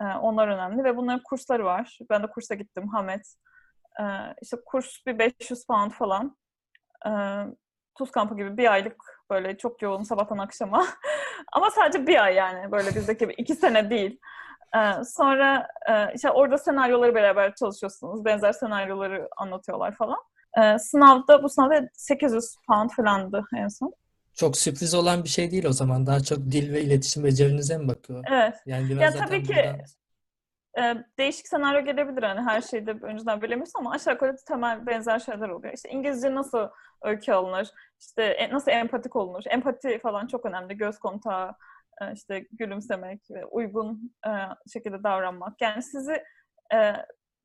e, 0.00 0.04
onlar 0.04 0.48
önemli 0.48 0.84
ve 0.84 0.96
bunların 0.96 1.22
kursları 1.22 1.64
var. 1.64 1.98
Ben 2.10 2.22
de 2.22 2.26
kursa 2.26 2.54
gittim, 2.54 2.88
Hamet. 2.88 3.36
Ee, 4.00 4.34
işte 4.42 4.56
kurs 4.66 5.06
bir 5.06 5.18
500 5.18 5.66
pound 5.66 5.90
falan. 5.90 6.36
Ee, 7.06 7.10
tuz 7.98 8.10
kampı 8.10 8.36
gibi 8.36 8.56
bir 8.56 8.72
aylık 8.72 8.96
böyle 9.30 9.58
çok 9.58 9.82
yoğun 9.82 10.02
sabahtan 10.02 10.38
akşama. 10.38 10.86
Ama 11.52 11.70
sadece 11.70 12.06
bir 12.06 12.24
ay 12.24 12.34
yani 12.34 12.72
böyle 12.72 12.94
bizdeki 12.94 13.18
gibi 13.18 13.32
iki 13.32 13.54
sene 13.54 13.90
değil. 13.90 14.20
Ee, 14.76 15.04
sonra 15.04 15.68
e, 15.88 16.14
işte 16.14 16.30
orada 16.30 16.58
senaryoları 16.58 17.14
beraber 17.14 17.54
çalışıyorsunuz. 17.54 18.24
Benzer 18.24 18.52
senaryoları 18.52 19.28
anlatıyorlar 19.36 19.94
falan. 19.94 20.18
Ee, 20.58 20.78
sınavda 20.78 21.42
bu 21.42 21.48
sınavda 21.48 21.88
800 21.92 22.56
pound 22.68 22.90
falandı 22.90 23.44
en 23.56 23.68
son. 23.68 23.92
Çok 24.36 24.56
sürpriz 24.56 24.94
olan 24.94 25.24
bir 25.24 25.28
şey 25.28 25.50
değil 25.50 25.64
o 25.64 25.72
zaman. 25.72 26.06
Daha 26.06 26.20
çok 26.20 26.38
dil 26.38 26.72
ve 26.72 26.82
iletişim 26.82 27.24
becerinize 27.24 27.78
mi 27.78 27.88
bakıyor? 27.88 28.24
Evet. 28.30 28.54
Yani 28.66 28.88
biraz 28.90 29.02
Ya 29.02 29.10
zaten 29.10 29.26
tabii 29.26 29.42
ki 29.42 29.54
buradan- 29.54 29.80
e, 30.78 31.04
değişik 31.18 31.48
senaryo 31.48 31.84
gelebilir 31.84 32.22
hani 32.22 32.40
her 32.40 32.60
şeyde 32.60 32.90
önceden 32.90 33.42
bilemiyorsun 33.42 33.78
ama 33.80 33.92
aşağı 33.92 34.14
yukarı 34.14 34.36
temel 34.48 34.86
benzer 34.86 35.18
şeyler 35.18 35.48
oluyor. 35.48 35.74
İşte 35.74 35.88
İngilizce 35.90 36.34
nasıl 36.34 36.68
öykü 37.02 37.32
alınır, 37.32 37.70
işte 38.00 38.22
e, 38.24 38.50
nasıl 38.50 38.70
empatik 38.70 39.16
olunur, 39.16 39.42
empati 39.50 39.98
falan 39.98 40.26
çok 40.26 40.46
önemli, 40.46 40.76
göz 40.76 40.98
kontağı, 40.98 41.54
e, 42.02 42.12
işte 42.12 42.46
gülümsemek 42.52 43.30
ve 43.30 43.44
uygun 43.44 44.14
şekilde 44.72 45.02
davranmak. 45.04 45.60
Yani 45.60 45.82
sizi 45.82 46.22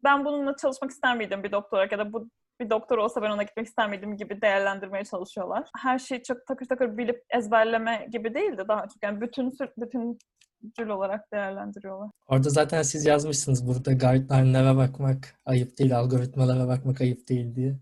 ben 0.04 0.26
bununla 0.26 0.56
çalışmak 0.56 0.92
ister 0.92 1.18
miydim 1.18 1.44
bir 1.44 1.52
doktor 1.52 1.78
olarak 1.78 1.92
ya 1.92 2.00
da 2.00 2.14
bu 2.14 2.30
bir 2.62 2.70
doktor 2.70 2.98
olsa 2.98 3.22
ben 3.22 3.32
ona 3.32 3.44
gitmek 3.44 3.68
ister 3.68 3.90
miydim 3.90 4.18
gibi 4.18 4.42
değerlendirmeye 4.42 5.04
çalışıyorlar. 5.04 5.70
Her 5.78 6.00
şeyi 6.00 6.24
çok 6.24 6.48
takır 6.48 6.66
takır 6.66 6.98
bilip 6.98 7.24
ezberleme 7.30 8.08
gibi 8.12 8.34
değil 8.34 8.58
de 8.58 8.68
daha 8.68 8.88
çok 8.88 9.04
yani 9.04 9.22
bütün 9.22 9.52
bütüncül 9.78 10.90
olarak 10.90 11.32
değerlendiriyorlar. 11.32 12.10
Orada 12.28 12.50
zaten 12.50 12.82
siz 12.82 13.06
yazmışsınız 13.06 13.68
burada 13.68 13.94
guideline'lara 13.94 14.78
bakmak 14.78 15.36
ayıp 15.46 15.78
değil, 15.78 15.98
algoritmalara 15.98 16.68
bakmak 16.68 17.02
ayıp 17.02 17.30
değil 17.30 17.56
diye. 17.56 17.76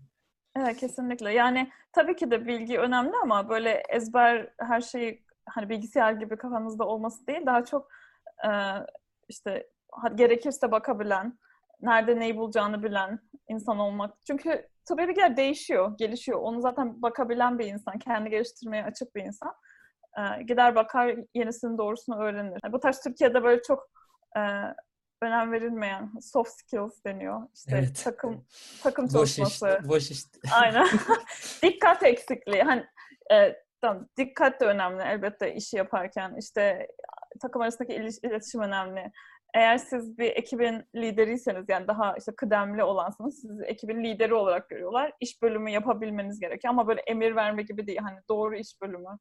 Evet 0.56 0.76
kesinlikle. 0.76 1.32
Yani 1.32 1.70
tabii 1.92 2.16
ki 2.16 2.30
de 2.30 2.46
bilgi 2.46 2.78
önemli 2.78 3.12
ama 3.22 3.48
böyle 3.48 3.82
ezber 3.88 4.52
her 4.58 4.80
şeyi 4.80 5.24
hani 5.46 5.68
bilgisayar 5.68 6.12
gibi 6.12 6.36
kafanızda 6.36 6.84
olması 6.84 7.26
değil 7.26 7.46
daha 7.46 7.64
çok 7.64 7.88
e, 8.44 8.50
işte 9.28 9.66
gerekirse 10.14 10.72
bakabilen, 10.72 11.38
nerede 11.82 12.20
neyi 12.20 12.36
bulacağını 12.36 12.82
bilen 12.82 13.18
insan 13.48 13.78
olmak. 13.78 14.14
Çünkü 14.26 14.68
tabii 14.84 15.08
bilgiler 15.08 15.36
değişiyor, 15.36 15.92
gelişiyor. 15.98 16.38
Onu 16.40 16.60
zaten 16.60 17.02
bakabilen 17.02 17.58
bir 17.58 17.66
insan, 17.66 17.98
kendi 17.98 18.30
geliştirmeye 18.30 18.84
açık 18.84 19.14
bir 19.14 19.22
insan. 19.24 19.54
e, 20.18 20.42
gider 20.42 20.74
bakar, 20.74 21.16
yenisinin 21.34 21.78
doğrusunu 21.78 22.22
öğrenir. 22.22 22.58
Yani 22.64 22.72
bu 22.72 22.80
tarz 22.80 23.00
Türkiye'de 23.00 23.42
böyle 23.44 23.62
çok 23.62 23.90
e, 24.36 24.40
önem 25.22 25.52
verilmeyen 25.52 26.10
soft 26.20 26.50
skills 26.50 27.04
deniyor. 27.04 27.42
İşte 27.54 27.76
Evet. 27.76 28.00
takım 28.04 28.44
takım 28.82 29.04
Boş 29.04 29.12
çalışması. 29.12 29.68
işte, 29.76 29.88
boş 29.88 30.10
işte. 30.10 30.38
Aynen. 30.52 30.86
dikkat 31.62 32.02
eksikliği. 32.02 32.62
Hani 32.62 32.84
e, 33.32 33.56
tamam, 33.80 34.08
dikkat 34.18 34.60
de 34.60 34.64
önemli 34.64 35.02
elbette 35.02 35.54
işi 35.54 35.76
yaparken. 35.76 36.34
İşte 36.38 36.86
takım 37.40 37.62
arasındaki 37.62 37.94
iletişim 38.22 38.60
önemli. 38.60 39.12
Eğer 39.54 39.78
siz 39.78 40.18
bir 40.18 40.30
ekibin 40.30 40.84
lideriyseniz 40.94 41.64
yani 41.68 41.88
daha 41.88 42.16
işte 42.16 42.32
kıdemli 42.36 42.84
olansanız 42.84 43.40
sizi 43.40 43.64
ekibin 43.64 44.04
lideri 44.04 44.34
olarak 44.34 44.68
görüyorlar. 44.68 45.12
İş 45.20 45.42
bölümü 45.42 45.70
yapabilmeniz 45.70 46.40
gerekiyor 46.40 46.74
ama 46.74 46.88
böyle 46.88 47.00
emir 47.00 47.36
verme 47.36 47.62
gibi 47.62 47.86
değil. 47.86 47.98
Hani 47.98 48.18
doğru 48.28 48.56
iş 48.56 48.80
bölümü. 48.82 49.18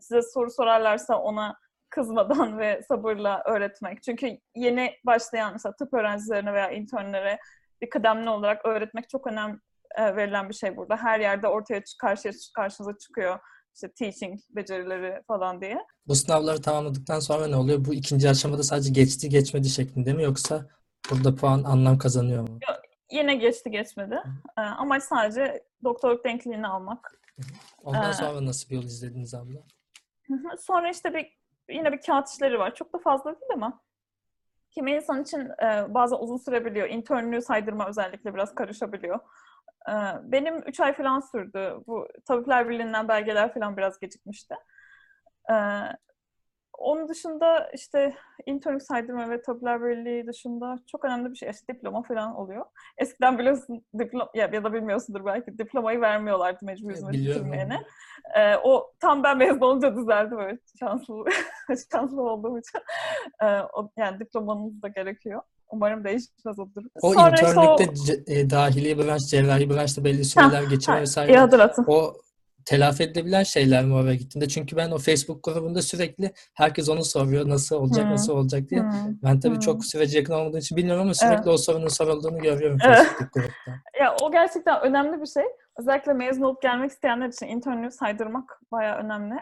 Size 0.00 0.22
soru 0.22 0.50
sorarlarsa 0.50 1.18
ona 1.18 1.56
kızmadan 1.90 2.58
ve 2.58 2.82
sabırla 2.88 3.42
öğretmek. 3.46 4.02
Çünkü 4.02 4.38
yeni 4.54 4.94
başlayan 5.06 5.52
mesela 5.52 5.76
tıp 5.76 5.94
öğrencilerine 5.94 6.52
veya 6.52 6.70
internlere 6.70 7.38
bir 7.82 7.90
kıdemli 7.90 8.30
olarak 8.30 8.66
öğretmek 8.66 9.08
çok 9.08 9.26
önem 9.26 9.60
e, 9.96 10.16
verilen 10.16 10.48
bir 10.48 10.54
şey 10.54 10.76
burada. 10.76 10.96
Her 10.96 11.20
yerde 11.20 11.48
ortaya 11.48 11.82
karşıya 12.00 12.34
karşınıza 12.56 12.98
çıkıyor. 12.98 13.38
İşte 13.74 13.92
teaching 13.92 14.40
becerileri 14.50 15.22
falan 15.22 15.60
diye. 15.60 15.78
Bu 16.06 16.14
sınavları 16.14 16.62
tamamladıktan 16.62 17.20
sonra 17.20 17.46
ne 17.46 17.56
oluyor? 17.56 17.84
Bu 17.84 17.94
ikinci 17.94 18.30
aşamada 18.30 18.62
sadece 18.62 18.90
geçti 18.92 19.28
geçmedi 19.28 19.68
şeklinde 19.68 20.12
mi 20.12 20.22
yoksa 20.22 20.66
burada 21.10 21.34
puan 21.34 21.62
anlam 21.62 21.98
kazanıyor 21.98 22.48
mu? 22.48 22.58
Yine 23.10 23.34
geçti 23.34 23.70
geçmedi. 23.70 24.18
E, 24.58 24.60
amaç 24.60 25.02
sadece 25.02 25.64
doktorluk 25.84 26.24
denkliğini 26.24 26.66
almak. 26.66 27.20
Ondan 27.84 28.10
Ee, 28.10 28.14
sonra 28.14 28.46
nasıl 28.46 28.70
bir 28.70 28.74
yol 28.74 28.82
izlediniz 28.84 29.34
abla? 29.34 29.58
Sonra 30.60 30.90
işte 30.90 31.14
bir 31.14 31.38
yine 31.74 31.92
bir 31.92 32.00
kağıt 32.00 32.28
işleri 32.28 32.58
var. 32.58 32.74
Çok 32.74 32.92
da 32.94 32.98
fazla 32.98 33.24
değil 33.24 33.52
ama 33.54 33.80
kimi 34.70 34.92
insan 34.92 35.22
için 35.22 35.40
e, 35.40 35.94
bazen 35.94 36.16
uzun 36.16 36.36
sürebiliyor. 36.36 36.88
İnternlüğü 36.88 37.42
saydırma 37.42 37.88
özellikle 37.88 38.34
biraz 38.34 38.54
karışabiliyor. 38.54 39.18
E, 39.88 39.92
benim 40.22 40.62
3 40.66 40.80
ay 40.80 40.92
falan 40.92 41.20
sürdü. 41.20 41.74
Bu 41.86 42.08
Tabipler 42.24 42.68
Birliği'nden 42.68 43.08
belgeler 43.08 43.54
falan 43.54 43.76
biraz 43.76 43.98
gecikmişti. 44.00 44.54
E, 45.50 45.54
onun 46.78 47.08
dışında 47.08 47.70
işte 47.74 48.14
internlük 48.46 48.82
saydırma 48.82 49.30
ve 49.30 49.42
Tabipler 49.42 49.82
Birliği 49.82 50.26
dışında 50.26 50.78
çok 50.86 51.04
önemli 51.04 51.30
bir 51.30 51.36
şey. 51.36 51.50
İşte 51.50 51.74
diploma 51.74 52.02
falan 52.02 52.34
oluyor. 52.34 52.64
Eskiden 52.98 53.38
biliyorsun 53.38 53.84
diploma 53.98 54.30
ya, 54.34 54.50
ya 54.52 54.64
da 54.64 54.72
bilmiyorsundur 54.72 55.24
belki 55.24 55.58
diplomayı 55.58 56.00
vermiyorlardı 56.00 56.64
mecbur 56.64 56.90
hizmet 56.90 57.12
bitirmeyene. 57.12 57.82
Ee, 58.36 58.56
o 58.56 58.92
tam 59.00 59.22
ben 59.22 59.38
mezun 59.38 59.60
olunca 59.60 59.96
düzeldi 59.96 60.36
böyle 60.36 60.58
şanslı 60.78 61.24
şanslı 61.92 62.22
olduğum 62.22 62.58
için. 62.58 62.80
Ee, 63.42 63.60
o, 63.72 63.90
yani 63.96 64.20
diplomanız 64.20 64.82
da 64.82 64.88
gerekiyor. 64.88 65.42
Umarım 65.70 66.04
değişmez 66.04 66.58
o 66.58 66.68
durum. 66.76 66.90
O 67.02 67.12
Sonra 67.12 67.34
işte 67.34 67.46
o- 67.60 67.76
ce- 67.78 68.32
e, 68.32 68.50
dahiliye 68.50 68.98
branş, 68.98 69.22
cerrahi 69.22 69.70
branşta 69.70 70.04
belli 70.04 70.24
süreler 70.24 70.62
geçirme 70.62 71.00
vesaire. 71.00 71.32
iyi 71.32 71.38
hatırlatın. 71.38 71.84
O 71.88 72.14
telafi 72.64 73.02
edilebilen 73.02 73.42
şeyler 73.42 73.84
mi 73.84 73.94
oraya 73.94 74.14
gittiğinde? 74.14 74.48
Çünkü 74.48 74.76
ben 74.76 74.90
o 74.90 74.98
Facebook 74.98 75.44
grubunda 75.44 75.82
sürekli 75.82 76.32
herkes 76.54 76.88
onu 76.88 77.04
soruyor. 77.04 77.48
Nasıl 77.48 77.76
olacak, 77.76 78.06
Hı. 78.06 78.10
nasıl 78.10 78.32
olacak 78.32 78.70
diye. 78.70 78.80
Hmm. 78.82 78.90
Ben 79.22 79.40
tabii 79.40 79.56
Hı. 79.56 79.60
çok 79.60 79.84
sürece 79.84 80.18
yakın 80.18 80.32
olmadığım 80.34 80.58
için 80.58 80.76
bilmiyorum 80.76 81.02
ama 81.02 81.14
sürekli 81.14 81.50
o 81.50 81.56
sorunun 81.56 81.88
sorulduğunu 81.88 82.38
görüyorum 82.38 82.78
Evet. 82.86 82.96
Facebook 82.98 83.32
grupta. 83.34 83.50
Ya 84.00 84.16
o 84.22 84.32
gerçekten 84.32 84.80
önemli 84.82 85.20
bir 85.20 85.26
şey. 85.26 85.44
Özellikle 85.78 86.12
mezun 86.12 86.42
olup 86.42 86.62
gelmek 86.62 86.90
isteyenler 86.90 87.28
için 87.28 87.46
internlüğü 87.46 87.90
saydırmak 87.90 88.60
bayağı 88.72 88.96
önemli. 88.98 89.34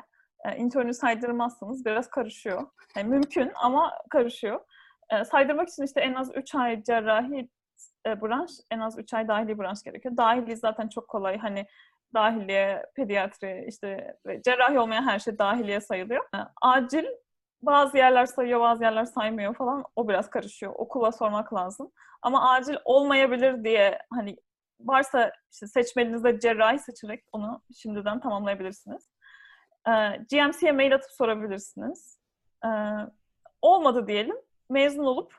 E, 0.44 0.56
internlüğü 0.56 0.94
saydırmazsanız 0.94 1.84
biraz 1.84 2.10
karışıyor. 2.10 2.62
Yani 2.96 3.08
mümkün 3.08 3.50
ama 3.54 3.92
karışıyor. 4.10 4.60
E, 5.10 5.24
saydırmak 5.24 5.68
için 5.68 5.82
işte 5.82 6.00
en 6.00 6.14
az 6.14 6.36
3 6.36 6.54
ay 6.54 6.82
cerrahi 6.82 7.48
e, 8.06 8.22
branş, 8.22 8.50
en 8.70 8.80
az 8.80 8.98
3 8.98 9.14
ay 9.14 9.28
dahili 9.28 9.58
branş 9.58 9.82
gerekiyor. 9.82 10.16
Dahili 10.16 10.56
zaten 10.56 10.88
çok 10.88 11.08
kolay. 11.08 11.38
Hani 11.38 11.66
dahiliye, 12.14 12.86
pediatri, 12.94 13.64
işte 13.68 14.16
ve 14.26 14.42
cerrahi 14.42 14.78
olmayan 14.78 15.02
her 15.02 15.18
şey 15.18 15.38
dahiliye 15.38 15.80
sayılıyor. 15.80 16.24
E, 16.24 16.38
acil 16.62 17.06
bazı 17.62 17.96
yerler 17.96 18.26
sayıyor, 18.26 18.60
bazı 18.60 18.84
yerler 18.84 19.04
saymıyor 19.04 19.54
falan. 19.54 19.84
O 19.96 20.08
biraz 20.08 20.30
karışıyor. 20.30 20.72
Okula 20.76 21.12
sormak 21.12 21.54
lazım. 21.54 21.92
Ama 22.22 22.50
acil 22.50 22.76
olmayabilir 22.84 23.64
diye 23.64 23.98
hani 24.12 24.36
varsa 24.80 25.32
işte 25.52 25.66
seçmelinizde 25.66 26.40
cerrahi 26.40 26.78
seçerek 26.78 27.24
onu 27.32 27.62
şimdiden 27.76 28.20
tamamlayabilirsiniz. 28.20 29.10
Ee, 29.88 29.92
GMC'ye 30.30 30.72
mail 30.72 30.94
atıp 30.94 31.10
sorabilirsiniz. 31.10 32.18
Ee, 32.64 32.68
olmadı 33.62 34.06
diyelim. 34.06 34.36
Mezun 34.70 35.04
olup 35.04 35.34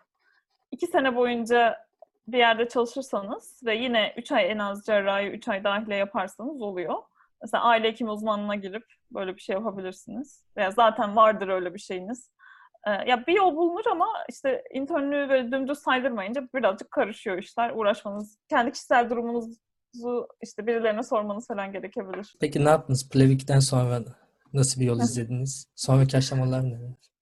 iki 0.72 0.88
sene 0.88 1.16
boyunca 1.16 1.86
bir 2.28 2.38
yerde 2.38 2.68
çalışırsanız 2.68 3.62
ve 3.66 3.76
yine 3.76 4.14
üç 4.18 4.32
ay 4.32 4.52
en 4.52 4.58
az 4.58 4.86
cerrahi, 4.86 5.28
üç 5.28 5.48
ay 5.48 5.64
dahile 5.64 5.96
yaparsanız 5.96 6.62
oluyor. 6.62 6.96
Mesela 7.42 7.64
aile 7.64 7.88
hekimi 7.88 8.12
uzmanına 8.12 8.56
girip 8.56 8.86
böyle 9.12 9.36
bir 9.36 9.42
şey 9.42 9.54
yapabilirsiniz. 9.54 10.44
Veya 10.58 10.72
zaten 10.72 11.16
vardır 11.16 11.48
öyle 11.48 11.74
bir 11.74 11.80
şeyiniz. 11.80 12.30
Ee, 12.88 12.92
ya 12.92 13.28
bir 13.28 13.34
yol 13.34 13.56
bulunur 13.56 13.84
ama 13.92 14.08
işte 14.30 14.64
internlüğü 14.74 15.30
böyle 15.30 15.52
dümdüz 15.52 15.80
saydırmayınca 15.80 16.48
birazcık 16.56 16.92
karışıyor 16.92 17.38
işler. 17.38 17.72
Uğraşmanız, 17.76 18.38
kendi 18.50 18.72
kişisel 18.72 19.10
durumunuzu 19.10 20.28
işte 20.42 20.68
birilerine 20.68 21.04
sormanız 21.04 21.48
falan 21.48 21.72
gerekebilir. 21.72 22.36
Peki 22.40 22.66
ne 22.66 22.70
yaptınız? 22.70 23.10
Plevik'ten 23.10 23.60
sonra 23.60 24.00
nasıl 24.54 24.82
bir 24.82 24.86
yol 24.86 25.00
izlediniz? 25.00 25.68
Sonraki 25.76 26.18
aşamalar 26.18 26.64
neler? 26.64 27.13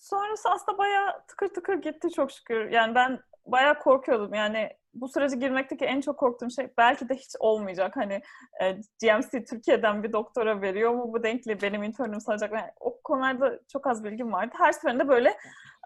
Sonrası 0.00 0.50
aslında 0.50 0.78
bayağı 0.78 1.26
tıkır 1.28 1.48
tıkır 1.48 1.74
gitti 1.74 2.10
çok 2.10 2.32
şükür. 2.32 2.70
Yani 2.70 2.94
ben 2.94 3.20
bayağı 3.46 3.78
korkuyordum. 3.78 4.34
Yani 4.34 4.70
bu 4.94 5.08
sürece 5.08 5.36
girmekteki 5.36 5.84
en 5.84 6.00
çok 6.00 6.18
korktuğum 6.18 6.50
şey 6.50 6.68
belki 6.78 7.08
de 7.08 7.14
hiç 7.14 7.36
olmayacak. 7.40 7.96
Hani 7.96 8.20
e, 8.62 8.72
GMC 9.02 9.44
Türkiye'den 9.44 10.02
bir 10.02 10.12
doktora 10.12 10.62
veriyor 10.62 10.90
mu 10.94 11.12
bu 11.12 11.22
denkliği 11.22 11.62
benim 11.62 11.82
internüm 11.82 12.20
sayacak. 12.20 12.52
Yani 12.52 12.70
o 12.80 13.00
konularda 13.04 13.60
çok 13.72 13.86
az 13.86 14.04
bilgim 14.04 14.32
vardı. 14.32 14.54
Her 14.58 14.72
seferinde 14.72 15.08
böyle 15.08 15.36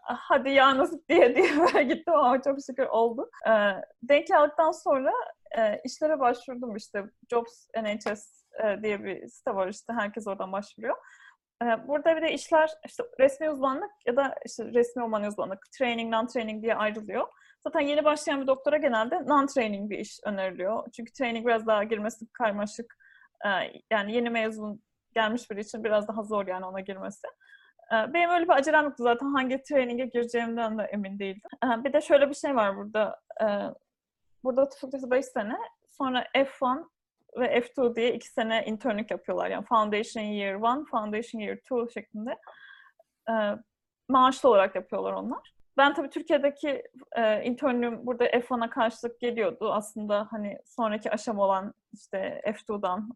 "Ah, 0.08 0.18
hadi 0.20 0.50
ya 0.50 0.78
nasip 0.78 1.08
diye 1.08 1.34
diye 1.36 1.58
böyle 1.60 1.82
gittim 1.82 2.14
ama 2.14 2.42
çok 2.42 2.58
şükür 2.66 2.86
oldu. 2.86 3.30
E, 3.48 3.50
denk 4.02 4.30
aldıktan 4.30 4.72
sonra 4.72 5.12
e, 5.58 5.80
işlere 5.84 6.20
başvurdum 6.20 6.76
işte 6.76 7.04
Jobs 7.30 7.66
NHS 7.82 8.44
e, 8.64 8.82
diye 8.82 9.04
bir 9.04 9.28
site 9.28 9.54
var 9.54 9.68
işte 9.68 9.92
herkes 9.92 10.26
oradan 10.26 10.52
başvuruyor. 10.52 10.96
Ee, 11.62 11.88
Burada 11.88 12.16
bir 12.16 12.22
de 12.22 12.32
işler 12.32 12.70
işte 12.86 13.04
resmi 13.20 13.50
uzmanlık 13.50 13.90
ya 14.06 14.16
da 14.16 14.34
işte 14.46 14.64
resmi 14.64 15.02
olmayan 15.02 15.28
uzmanlık, 15.28 15.58
training, 15.78 16.14
non-training 16.14 16.62
diye 16.62 16.74
ayrılıyor. 16.74 17.28
Zaten 17.64 17.80
yeni 17.80 18.04
başlayan 18.04 18.40
bir 18.42 18.46
doktora 18.46 18.76
genelde 18.76 19.14
non-training 19.14 19.90
bir 19.90 19.98
iş 19.98 20.20
öneriliyor. 20.24 20.84
Çünkü 20.92 21.12
training 21.12 21.46
biraz 21.46 21.66
daha 21.66 21.84
girmesi 21.84 22.26
karmaşık, 22.32 22.96
E, 23.44 23.48
yani 23.90 24.14
yeni 24.14 24.30
mezun 24.30 24.82
gelmiş 25.14 25.50
biri 25.50 25.60
için 25.60 25.84
biraz 25.84 26.08
daha 26.08 26.22
zor 26.22 26.46
yani 26.46 26.66
ona 26.66 26.80
girmesi. 26.80 27.26
E, 27.92 28.12
benim 28.14 28.30
öyle 28.30 28.44
bir 28.44 28.52
acelem 28.52 28.84
yoktu 28.84 29.02
zaten 29.02 29.26
hangi 29.26 29.62
training'e 29.62 30.06
gireceğimden 30.06 30.78
de 30.78 30.82
emin 30.82 31.18
değildim. 31.18 31.50
Bir 31.84 31.92
de 31.92 32.00
şöyle 32.00 32.28
bir 32.30 32.34
şey 32.34 32.56
var 32.56 32.76
burada. 32.76 33.20
Burada 34.44 34.68
tıp 34.68 34.80
fakültesi 34.80 35.10
5 35.10 35.24
sene. 35.26 35.56
Sonra 35.90 36.26
F1 36.34 36.84
ve 37.36 37.58
F2 37.58 37.96
diye 37.96 38.14
iki 38.14 38.28
sene 38.28 38.64
internlük 38.66 39.10
yapıyorlar. 39.10 39.50
Yani 39.50 39.64
Foundation 39.64 40.24
Year 40.24 40.56
1, 40.56 40.90
Foundation 40.90 41.40
Year 41.40 41.56
2 41.56 41.92
şeklinde. 41.92 42.36
E, 43.30 43.34
maaşlı 44.08 44.48
olarak 44.48 44.74
yapıyorlar 44.74 45.12
onlar. 45.12 45.54
Ben 45.76 45.94
tabii 45.94 46.10
Türkiye'deki 46.10 46.82
e, 47.16 47.44
internlüğüm 47.44 48.06
burada 48.06 48.26
F1'a 48.26 48.70
karşılık 48.70 49.20
geliyordu. 49.20 49.72
Aslında 49.72 50.28
hani 50.30 50.58
sonraki 50.64 51.10
aşama 51.10 51.44
olan 51.44 51.74
işte 51.92 52.42
F2'dan 52.46 53.10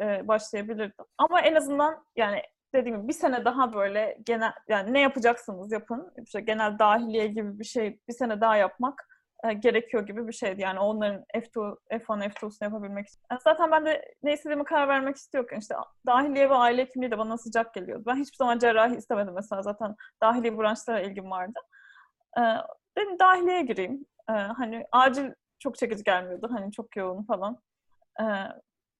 e, 0.00 0.28
başlayabilirdim. 0.28 1.04
Ama 1.18 1.40
en 1.40 1.54
azından 1.54 2.04
yani 2.16 2.42
dediğim 2.74 2.96
gibi 2.96 3.08
bir 3.08 3.12
sene 3.12 3.44
daha 3.44 3.74
böyle 3.74 4.18
genel 4.26 4.52
yani 4.68 4.92
ne 4.92 5.00
yapacaksınız 5.00 5.72
yapın. 5.72 6.12
İşte 6.24 6.40
genel 6.40 6.78
dahiliye 6.78 7.26
gibi 7.26 7.58
bir 7.58 7.64
şey 7.64 8.00
bir 8.08 8.12
sene 8.12 8.40
daha 8.40 8.56
yapmak 8.56 9.07
e, 9.44 9.52
gerekiyor 9.52 10.06
gibi 10.06 10.28
bir 10.28 10.32
şeydi. 10.32 10.62
Yani 10.62 10.78
onların 10.78 11.24
F2, 11.34 11.76
F1, 11.90 12.30
F2'sunu 12.30 12.64
yapabilmek 12.64 13.08
için. 13.08 13.20
Yani 13.30 13.40
zaten 13.44 13.70
ben 13.70 13.86
de 13.86 14.14
ne 14.22 14.32
istediğimi 14.32 14.64
karar 14.64 14.88
vermek 14.88 15.16
istiyorken 15.16 15.58
işte 15.58 15.74
dahiliye 16.06 16.50
ve 16.50 16.54
aile 16.54 16.82
hekimliği 16.82 17.10
de 17.10 17.18
bana 17.18 17.38
sıcak 17.38 17.74
geliyordu. 17.74 18.02
Ben 18.06 18.16
hiçbir 18.16 18.36
zaman 18.36 18.58
cerrahi 18.58 18.96
istemedim 18.96 19.34
mesela 19.34 19.62
zaten 19.62 19.96
dahiliye 20.22 20.58
branşlara 20.58 21.00
ilgim 21.00 21.30
vardı. 21.30 21.58
E, 22.38 22.42
dedim 22.98 23.18
dahiliyeye 23.18 23.62
gireyim. 23.62 24.06
E, 24.28 24.32
hani 24.32 24.86
acil 24.92 25.30
çok 25.58 25.76
çekici 25.78 26.04
gelmiyordu. 26.04 26.48
Hani 26.52 26.72
çok 26.72 26.96
yoğun 26.96 27.22
falan. 27.22 27.58
E, 28.20 28.24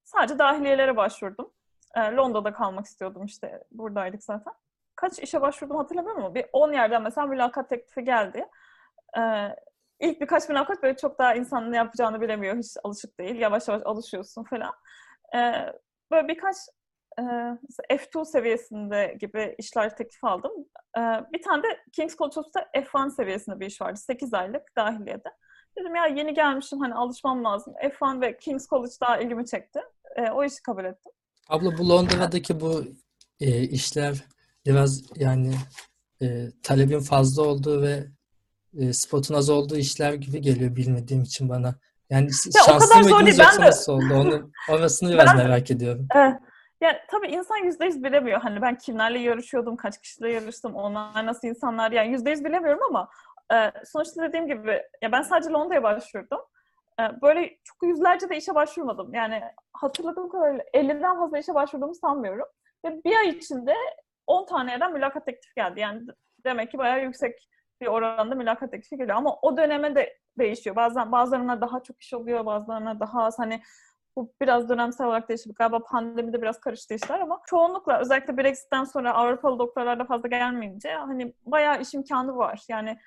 sadece 0.04 0.38
dahiliyelere 0.38 0.96
başvurdum. 0.96 1.52
E, 1.96 2.00
Londra'da 2.00 2.52
kalmak 2.52 2.86
istiyordum 2.86 3.24
işte. 3.24 3.64
Buradaydık 3.70 4.24
zaten. 4.24 4.52
Kaç 4.96 5.18
işe 5.18 5.40
başvurdum 5.40 5.76
hatırlamıyorum 5.76 6.24
ama 6.24 6.34
bir 6.34 6.46
10 6.52 6.72
yerden 6.72 7.02
mesela 7.02 7.26
mülakat 7.26 7.68
teklifi 7.68 8.04
geldi. 8.04 8.46
E, 9.18 9.20
ilk 10.00 10.20
birkaç 10.20 10.48
mülakat 10.48 10.82
böyle 10.82 10.96
çok 10.96 11.18
daha 11.18 11.34
insan 11.34 11.72
ne 11.72 11.76
yapacağını 11.76 12.20
bilemiyor. 12.20 12.56
Hiç 12.56 12.76
alışık 12.84 13.18
değil. 13.18 13.36
Yavaş 13.36 13.68
yavaş 13.68 13.82
alışıyorsun 13.84 14.44
falan. 14.44 14.72
E, 15.34 15.38
böyle 16.10 16.28
birkaç 16.28 16.56
e, 17.18 17.22
F2 17.96 18.24
seviyesinde 18.24 19.16
gibi 19.20 19.54
işler 19.58 19.96
teklif 19.96 20.24
aldım. 20.24 20.52
E, 20.98 21.00
bir 21.32 21.42
tane 21.42 21.62
de 21.62 21.66
King's 21.92 22.16
College 22.16 22.40
Office'da 22.40 22.68
F1 22.74 23.10
seviyesinde 23.10 23.60
bir 23.60 23.66
iş 23.66 23.80
vardı. 23.80 23.98
8 23.98 24.34
aylık 24.34 24.62
dahiliyede. 24.76 25.28
Dedim 25.78 25.94
ya 25.94 26.06
yeni 26.06 26.34
gelmişim 26.34 26.80
hani 26.80 26.94
alışmam 26.94 27.44
lazım. 27.44 27.74
F1 27.82 28.20
ve 28.20 28.38
King's 28.38 28.68
College 28.68 28.94
daha 29.00 29.18
ilgimi 29.18 29.46
çekti. 29.46 29.80
E, 30.16 30.30
o 30.30 30.44
işi 30.44 30.62
kabul 30.62 30.84
ettim. 30.84 31.12
Abla 31.48 31.78
bu 31.78 31.88
Londra'daki 31.88 32.60
bu 32.60 32.84
e, 33.40 33.62
işler 33.62 34.24
biraz 34.66 35.02
yani 35.16 35.54
e, 36.22 36.26
talebin 36.62 37.00
fazla 37.00 37.42
olduğu 37.42 37.82
ve 37.82 38.06
e, 38.78 38.92
spotun 38.92 39.34
az 39.34 39.50
olduğu 39.50 39.76
işler 39.76 40.12
gibi 40.12 40.40
geliyor 40.40 40.76
bilmediğim 40.76 41.22
için 41.22 41.48
bana. 41.48 41.74
Yani 42.10 42.28
Ya 42.54 42.62
o 42.62 42.66
şanslı 42.66 42.94
mıydınız 43.02 43.38
yoksa 43.38 43.62
de- 43.62 43.66
nasıl 43.66 43.92
oldu? 43.92 44.14
Onu, 44.14 44.50
orasını 44.70 45.12
biraz 45.12 45.26
Ben- 45.26 45.36
merak 45.36 45.70
ediyorum. 45.70 46.08
Evet. 46.14 46.34
Yani 46.80 46.96
tabii 47.10 47.26
insan 47.26 47.56
yüzde 47.56 47.84
yüz 47.84 48.04
bilemiyor. 48.04 48.40
Hani 48.40 48.62
ben 48.62 48.78
kimlerle 48.78 49.18
yarışıyordum, 49.18 49.76
kaç 49.76 50.00
kişiyle 50.00 50.32
yarıştım, 50.32 50.74
onlar 50.74 51.26
nasıl 51.26 51.48
insanlar. 51.48 51.92
Yani 51.92 52.08
yüzde 52.08 52.30
yüz 52.30 52.44
bilemiyorum 52.44 52.80
ama 52.88 53.08
e, 53.54 53.72
sonuçta 53.84 54.22
dediğim 54.22 54.46
gibi 54.46 54.82
ya 55.02 55.12
ben 55.12 55.22
sadece 55.22 55.50
Londra'ya 55.50 55.82
başvurdum. 55.82 56.40
E, 57.00 57.02
böyle 57.22 57.58
çok 57.64 57.76
yüzlerce 57.82 58.28
de 58.28 58.36
işe 58.36 58.54
başvurmadım. 58.54 59.14
Yani 59.14 59.42
hatırladığım 59.72 60.28
kadarıyla 60.28 60.64
50'den 60.74 61.18
fazla 61.18 61.38
işe 61.38 61.54
başvurduğumu 61.54 61.94
sanmıyorum. 61.94 62.46
Ve 62.84 63.00
bir 63.04 63.16
ay 63.16 63.28
içinde 63.28 63.74
10 64.26 64.46
tane 64.46 64.70
yerden 64.70 64.92
mülakat 64.92 65.26
teklifi 65.26 65.54
geldi. 65.56 65.80
Yani 65.80 66.02
demek 66.44 66.70
ki 66.70 66.78
bayağı 66.78 67.02
yüksek 67.02 67.48
bir 67.80 67.86
oranda 67.86 68.34
mülakat 68.34 68.70
teklifi 68.70 68.96
geliyor. 68.96 69.16
Ama 69.16 69.36
o 69.42 69.56
döneme 69.56 69.94
de 69.94 70.18
değişiyor. 70.38 70.76
Bazen 70.76 71.12
bazılarına 71.12 71.60
daha 71.60 71.82
çok 71.82 72.02
iş 72.02 72.14
oluyor, 72.14 72.46
bazılarına 72.46 73.00
daha 73.00 73.24
az. 73.24 73.38
Hani 73.38 73.62
bu 74.16 74.32
biraz 74.40 74.68
dönemsel 74.68 75.06
olarak 75.06 75.28
değişiyor. 75.28 75.56
Galiba 75.58 75.78
pandemide 75.84 76.42
biraz 76.42 76.60
karıştı 76.60 76.94
işler 76.94 77.20
ama 77.20 77.40
çoğunlukla 77.46 78.00
özellikle 78.00 78.36
Brexit'ten 78.36 78.84
sonra 78.84 79.14
Avrupalı 79.14 79.58
doktorlar 79.58 79.98
da 79.98 80.04
fazla 80.04 80.28
gelmeyince 80.28 80.92
hani 80.92 81.34
bayağı 81.46 81.80
iş 81.80 81.94
imkanı 81.94 82.36
var. 82.36 82.64
Yani 82.68 82.98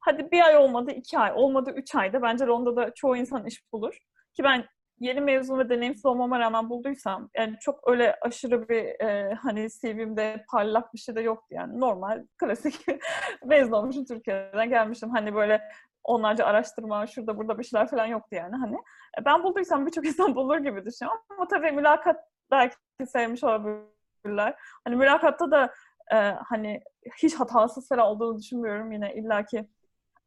hadi 0.00 0.30
bir 0.30 0.40
ay 0.40 0.56
olmadı 0.56 0.90
iki 0.90 1.18
ay, 1.18 1.32
olmadı 1.34 1.72
üç 1.76 1.94
ayda 1.94 2.22
bence 2.22 2.46
Londra'da 2.46 2.94
çoğu 2.94 3.16
insan 3.16 3.46
iş 3.46 3.72
bulur. 3.72 3.98
Ki 4.34 4.44
ben 4.44 4.64
yeni 5.00 5.20
mezun 5.20 5.58
ve 5.58 5.68
deneyimsiz 5.68 6.06
olmama 6.06 6.38
rağmen 6.38 6.70
bulduysam 6.70 7.30
yani 7.36 7.56
çok 7.60 7.88
öyle 7.88 8.16
aşırı 8.22 8.68
bir 8.68 9.04
e, 9.04 9.34
hani 9.34 9.68
CV'mde 9.70 10.44
parlak 10.50 10.94
bir 10.94 10.98
şey 10.98 11.16
de 11.16 11.20
yoktu 11.20 11.46
yani. 11.50 11.80
Normal 11.80 12.24
klasik 12.38 12.86
mezun 13.44 13.72
olmuşum 13.72 14.04
Türkiye'den 14.04 14.68
gelmişim. 14.68 15.10
Hani 15.10 15.34
böyle 15.34 15.62
onlarca 16.04 16.44
araştırma 16.44 17.06
şurada 17.06 17.36
burada 17.38 17.58
bir 17.58 17.64
şeyler 17.64 17.88
falan 17.88 18.06
yoktu 18.06 18.36
yani 18.36 18.56
hani. 18.56 18.76
E, 19.20 19.24
ben 19.24 19.42
bulduysam 19.42 19.86
birçok 19.86 20.06
insan 20.06 20.34
bulur 20.34 20.58
gibi 20.58 20.84
düşünüyorum 20.84 21.22
ama 21.30 21.48
tabii 21.48 21.72
mülakat 21.72 22.16
belki 22.50 22.76
sevmiş 23.06 23.44
olabilirler. 23.44 24.54
Hani 24.84 24.96
mülakatta 24.96 25.50
da 25.50 25.74
e, 26.12 26.16
hani 26.48 26.80
hiç 27.22 27.34
hatasız 27.34 27.88
falan 27.88 28.06
olduğunu 28.06 28.38
düşünmüyorum. 28.38 28.92
Yine 28.92 29.14
illaki 29.14 29.68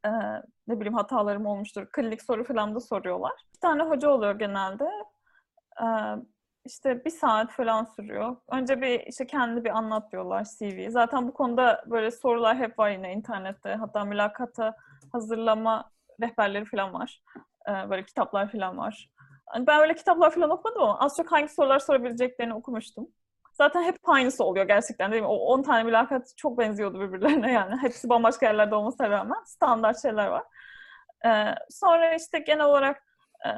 e, 0.06 0.10
ne 0.68 0.80
bileyim 0.80 0.94
hatalarım 0.94 1.46
olmuştur. 1.46 1.88
Klinik 1.92 2.22
soru 2.24 2.44
falan 2.44 2.76
da 2.76 2.80
soruyorlar. 2.80 3.34
Bir 3.56 3.60
tane 3.60 3.84
hoca 3.84 4.10
oluyor 4.10 4.40
genelde. 4.40 4.86
E, 5.82 5.86
işte 6.66 7.06
bir 7.06 7.10
saat 7.10 7.52
falan 7.52 7.84
sürüyor. 7.86 8.36
Önce 8.52 8.82
bir 8.82 9.00
işte 9.00 9.28
kendi 9.28 9.64
bir 9.64 9.70
anlat 9.70 10.12
diyorlar 10.12 10.46
CV. 10.60 10.90
Zaten 10.90 11.28
bu 11.28 11.34
konuda 11.34 11.84
böyle 11.88 12.12
sorular 12.12 12.58
hep 12.58 12.80
var 12.80 12.90
yine 12.90 13.14
internette. 13.14 13.76
Hatta 13.76 14.06
mülakata 14.06 14.76
hazırlama 15.12 15.92
rehberleri 16.22 16.66
falan 16.66 16.94
var. 16.94 17.24
E, 17.70 17.90
böyle 17.90 18.06
kitaplar 18.06 18.52
falan 18.52 18.78
var. 18.78 19.10
Hani 19.46 19.68
ben 19.68 19.82
öyle 19.82 19.96
kitaplar 19.96 20.32
falan 20.32 20.50
okumadım 20.50 20.82
ama 20.82 21.00
az 21.00 21.18
çok 21.18 21.32
hangi 21.32 21.48
sorular 21.48 21.80
sorabileceklerini 21.80 22.54
okumuştum. 22.54 23.08
Zaten 23.62 23.84
hep 23.84 23.96
aynısı 24.04 24.44
oluyor 24.44 24.68
gerçekten 24.68 25.12
değil 25.12 25.22
mi? 25.22 25.28
O 25.28 25.36
10 25.36 25.64
tane 25.64 25.84
mülakat 25.84 26.34
çok 26.38 26.58
benziyordu 26.58 27.00
birbirlerine 27.02 27.52
yani. 27.54 27.78
Hepsi 27.82 28.10
bambaşka 28.10 28.46
yerlerde 28.46 28.76
olmasına 28.76 29.10
rağmen 29.10 29.44
standart 29.46 30.02
şeyler 30.02 30.28
var. 30.28 30.44
Ee, 31.26 31.56
sonra 31.70 32.16
işte 32.16 32.40
genel 32.40 32.66
olarak 32.66 33.04
e, 33.46 33.50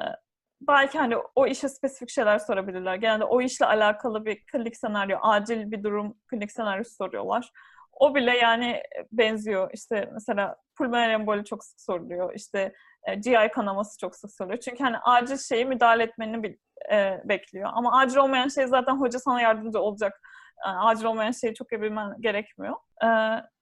belki 0.60 0.98
hani 0.98 1.16
o 1.34 1.46
işe 1.46 1.68
spesifik 1.68 2.10
şeyler 2.10 2.38
sorabilirler. 2.38 2.94
Genelde 2.94 3.24
o 3.24 3.40
işle 3.40 3.66
alakalı 3.66 4.24
bir 4.24 4.44
klinik 4.46 4.76
senaryo, 4.76 5.18
acil 5.22 5.70
bir 5.70 5.82
durum 5.82 6.14
klinik 6.30 6.52
senaryosu 6.52 6.94
soruyorlar. 6.94 7.50
O 7.92 8.14
bile 8.14 8.36
yani 8.36 8.82
benziyor. 9.12 9.70
İşte 9.74 10.08
mesela 10.12 10.56
pulmoner 10.76 11.10
emboli 11.10 11.44
çok 11.44 11.64
sık 11.64 11.80
soruluyor. 11.80 12.34
İşte 12.34 12.74
e, 13.04 13.14
GI 13.14 13.50
kanaması 13.54 13.98
çok 13.98 14.16
sık 14.16 14.32
soruluyor. 14.32 14.60
Çünkü 14.60 14.84
hani 14.84 14.98
acil 14.98 15.38
şeyi 15.38 15.64
müdahale 15.66 16.02
etmeni 16.02 16.58
e, 16.92 17.20
bekliyor. 17.24 17.70
Ama 17.72 17.98
acil 17.98 18.16
olmayan 18.16 18.48
şey 18.48 18.66
zaten 18.66 19.00
hoca 19.00 19.18
sana 19.18 19.40
yardımcı 19.40 19.80
olacak. 19.80 20.20
E, 20.66 20.68
acil 20.68 21.04
olmayan 21.04 21.30
şeyi 21.30 21.54
çok 21.54 21.72
iyi 21.72 21.92
gerekmiyor. 22.20 22.74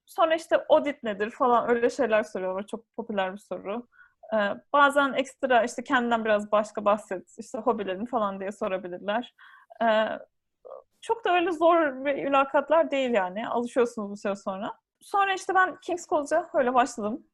Sonra 0.07 0.35
işte 0.35 0.57
audit 0.68 1.03
nedir 1.03 1.31
falan 1.31 1.70
öyle 1.70 1.90
şeyler 1.90 2.22
soruyorlar. 2.22 2.66
Çok 2.66 2.85
popüler 2.96 3.33
bir 3.33 3.38
soru. 3.38 3.87
Bazen 4.72 5.12
ekstra 5.12 5.64
işte 5.64 5.85
kendinden 5.85 6.25
biraz 6.25 6.53
başka 6.53 6.85
bahset, 6.85 7.38
işte 7.38 7.59
hobilerin 7.59 8.07
falan 8.07 8.40
diye 8.40 8.53
sorabilirler. 8.53 9.35
Çok 11.01 11.25
da 11.25 11.35
öyle 11.35 11.53
zor 11.53 12.05
bir 12.05 12.25
mülakatlar 12.25 12.90
değil 12.90 13.11
yani. 13.11 13.48
Alışıyorsunuz 13.48 14.12
bir 14.12 14.16
süre 14.16 14.37
sonra. 14.37 14.82
Sonra 15.03 15.35
işte 15.35 15.55
ben 15.55 15.77
King's 15.77 16.09
College'a 16.09 16.51
öyle 16.55 16.75
başladım 16.75 17.27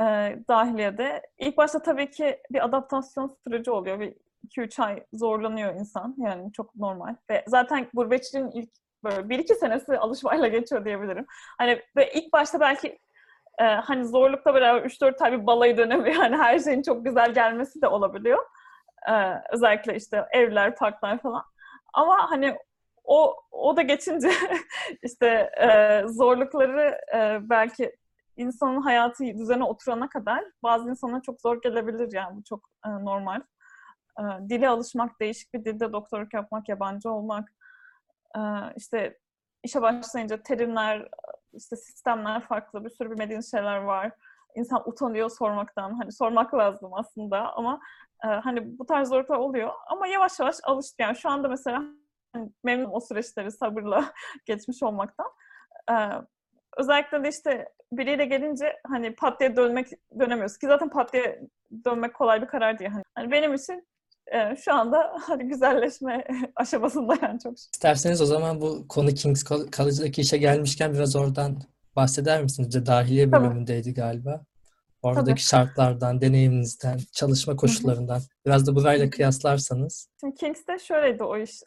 e, 0.00 0.36
dahiliyede. 0.48 1.22
İlk 1.38 1.56
başta 1.56 1.82
tabii 1.82 2.10
ki 2.10 2.42
bir 2.50 2.64
adaptasyon 2.64 3.36
süreci 3.44 3.70
oluyor. 3.70 4.00
Bir 4.00 4.14
2-3 4.48 4.82
ay 4.82 5.04
zorlanıyor 5.12 5.74
insan. 5.74 6.14
Yani 6.18 6.52
çok 6.52 6.76
normal. 6.76 7.14
Ve 7.30 7.44
zaten 7.46 7.86
gurbetçiliğin 7.94 8.50
ilk 8.50 8.70
böyle 9.04 9.28
1-2 9.28 9.54
senesi 9.54 9.98
alışmayla 9.98 10.48
geçiyor 10.48 10.84
diyebilirim. 10.84 11.26
Hani 11.58 11.82
ve 11.96 12.12
ilk 12.12 12.32
başta 12.32 12.60
belki 12.60 12.98
e, 13.58 13.64
hani 13.64 14.04
zorlukla 14.04 14.54
beraber 14.54 14.82
3-4 14.82 15.24
ay 15.24 15.32
bir 15.32 15.46
balayı 15.46 15.76
dönemi 15.76 16.14
yani 16.14 16.36
her 16.36 16.58
şeyin 16.58 16.82
çok 16.82 17.04
güzel 17.04 17.34
gelmesi 17.34 17.82
de 17.82 17.88
olabiliyor. 17.88 18.46
E, 19.08 19.12
özellikle 19.52 19.96
işte 19.96 20.26
evler, 20.32 20.76
parklar 20.76 21.18
falan. 21.18 21.44
Ama 21.92 22.30
hani 22.30 22.56
o 23.04 23.36
o 23.50 23.76
da 23.76 23.82
geçince 23.82 24.30
işte 25.02 25.26
e, 25.60 26.02
zorlukları 26.08 27.00
e, 27.14 27.38
belki 27.50 27.96
insanın 28.36 28.80
hayatı 28.80 29.24
düzene 29.24 29.64
oturana 29.64 30.08
kadar 30.08 30.44
bazı 30.62 30.90
insana 30.90 31.22
çok 31.22 31.40
zor 31.40 31.62
gelebilir 31.62 32.12
yani 32.12 32.36
bu 32.36 32.44
çok 32.44 32.70
e, 32.86 32.88
normal. 32.90 33.40
E, 34.20 34.22
dile 34.48 34.68
alışmak, 34.68 35.20
değişik 35.20 35.54
bir 35.54 35.64
dilde 35.64 35.92
doktorluk 35.92 36.34
yapmak, 36.34 36.68
yabancı 36.68 37.10
olmak, 37.10 37.52
e, 38.36 38.40
işte 38.76 39.18
işe 39.62 39.82
başlayınca 39.82 40.42
terimler, 40.42 41.08
işte 41.52 41.76
sistemler 41.76 42.40
farklı, 42.46 42.84
bir 42.84 42.90
sürü 42.90 43.10
bilmediğiniz 43.10 43.50
şeyler 43.50 43.76
var. 43.76 44.12
insan 44.54 44.88
utanıyor 44.88 45.30
sormaktan. 45.30 45.94
Hani 45.94 46.12
sormak 46.12 46.54
lazım 46.54 46.90
aslında 46.94 47.52
ama 47.52 47.80
e, 48.24 48.26
hani 48.26 48.78
bu 48.78 48.86
tarz 48.86 49.08
zorluklar 49.08 49.36
oluyor. 49.36 49.72
Ama 49.88 50.06
yavaş 50.06 50.40
yavaş 50.40 50.56
alıştık. 50.64 51.00
Yani 51.00 51.16
şu 51.16 51.28
anda 51.30 51.48
mesela 51.48 51.82
memnunum 52.64 52.92
o 52.92 53.00
süreçleri 53.00 53.50
sabırla 53.50 54.12
geçmiş 54.46 54.82
olmaktan. 54.82 55.26
E, 55.90 55.94
özellikle 56.76 57.24
de 57.24 57.28
işte 57.28 57.68
biriyle 57.92 58.24
gelince 58.24 58.76
hani 58.86 59.14
pat 59.14 59.40
diye 59.40 59.56
dönmek 59.56 59.88
dönemiyoruz 60.20 60.58
ki 60.58 60.66
zaten 60.66 60.90
pat 60.90 61.12
diye 61.12 61.40
dönmek 61.84 62.14
kolay 62.14 62.42
bir 62.42 62.46
karar 62.46 62.78
değil. 62.78 62.90
Hani, 62.90 63.02
hani 63.14 63.30
benim 63.30 63.54
için 63.54 63.86
e, 64.26 64.56
şu 64.56 64.74
anda 64.74 65.12
hani 65.20 65.48
güzelleşme 65.48 66.24
aşamasında 66.56 67.14
yani 67.22 67.40
çok. 67.40 67.58
İsterseniz 67.58 68.20
o 68.20 68.26
zaman 68.26 68.60
bu 68.60 68.88
konu 68.88 69.14
King's 69.14 69.44
College'daki 69.44 70.20
işe 70.20 70.38
gelmişken 70.38 70.94
biraz 70.94 71.16
oradan 71.16 71.58
bahseder 71.96 72.42
misiniz? 72.42 72.74
De 72.74 72.86
dahiliye 72.86 73.32
bölümündeydi 73.32 73.94
galiba. 73.94 74.44
Oradaki 75.02 75.26
Tabii. 75.26 75.40
şartlardan, 75.40 76.20
deneyiminizden, 76.20 76.98
çalışma 77.12 77.56
koşullarından 77.56 78.20
biraz 78.46 78.66
da 78.66 78.74
burayla 78.74 79.10
kıyaslarsanız. 79.10 80.08
Şimdi 80.20 80.34
Kings'te 80.34 80.78
şöyleydi 80.78 81.24
o 81.24 81.38
iş. 81.38 81.60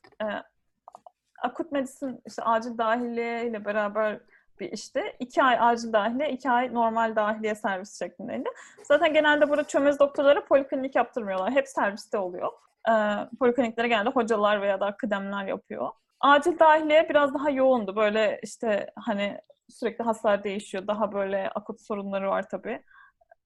Akut 1.44 1.72
medisin 1.72 2.22
işte 2.26 2.44
acil 2.44 2.78
dahiliye 2.78 3.48
ile 3.48 3.66
beraber 3.66 4.20
bir 4.60 4.72
işte. 4.72 5.16
iki 5.20 5.44
ay 5.44 5.58
acil 5.60 5.94
dahiliye, 5.94 6.32
iki 6.32 6.50
ay 6.50 6.74
normal 6.74 7.16
dahiliye 7.16 7.56
servis 7.56 8.00
şeklindeydi. 8.00 8.50
Zaten 8.84 9.14
genelde 9.14 9.50
burada 9.50 9.64
çömez 9.64 10.00
doktorlara 10.00 10.46
poliklinik 10.46 10.96
yaptırmıyorlar. 10.96 11.52
Hep 11.52 11.68
serviste 11.68 12.18
oluyor. 12.18 12.52
E, 12.90 12.94
polikliniklere 13.40 13.88
genelde 13.88 14.10
hocalar 14.10 14.62
veya 14.62 14.80
da 14.80 14.98
kıdemler 14.98 15.46
yapıyor. 15.46 15.90
Acil 16.20 16.60
dahiliye 16.60 17.10
biraz 17.10 17.34
daha 17.34 17.50
yoğundu. 17.50 17.96
Böyle 17.96 18.40
işte 18.44 18.92
hani 18.96 19.42
sürekli 19.70 20.04
hastalar 20.04 20.44
değişiyor. 20.44 20.88
Daha 20.88 21.14
böyle 21.14 21.50
akut 21.56 21.82
sorunları 21.82 22.30
var 22.30 22.50
tabii. 22.50 22.84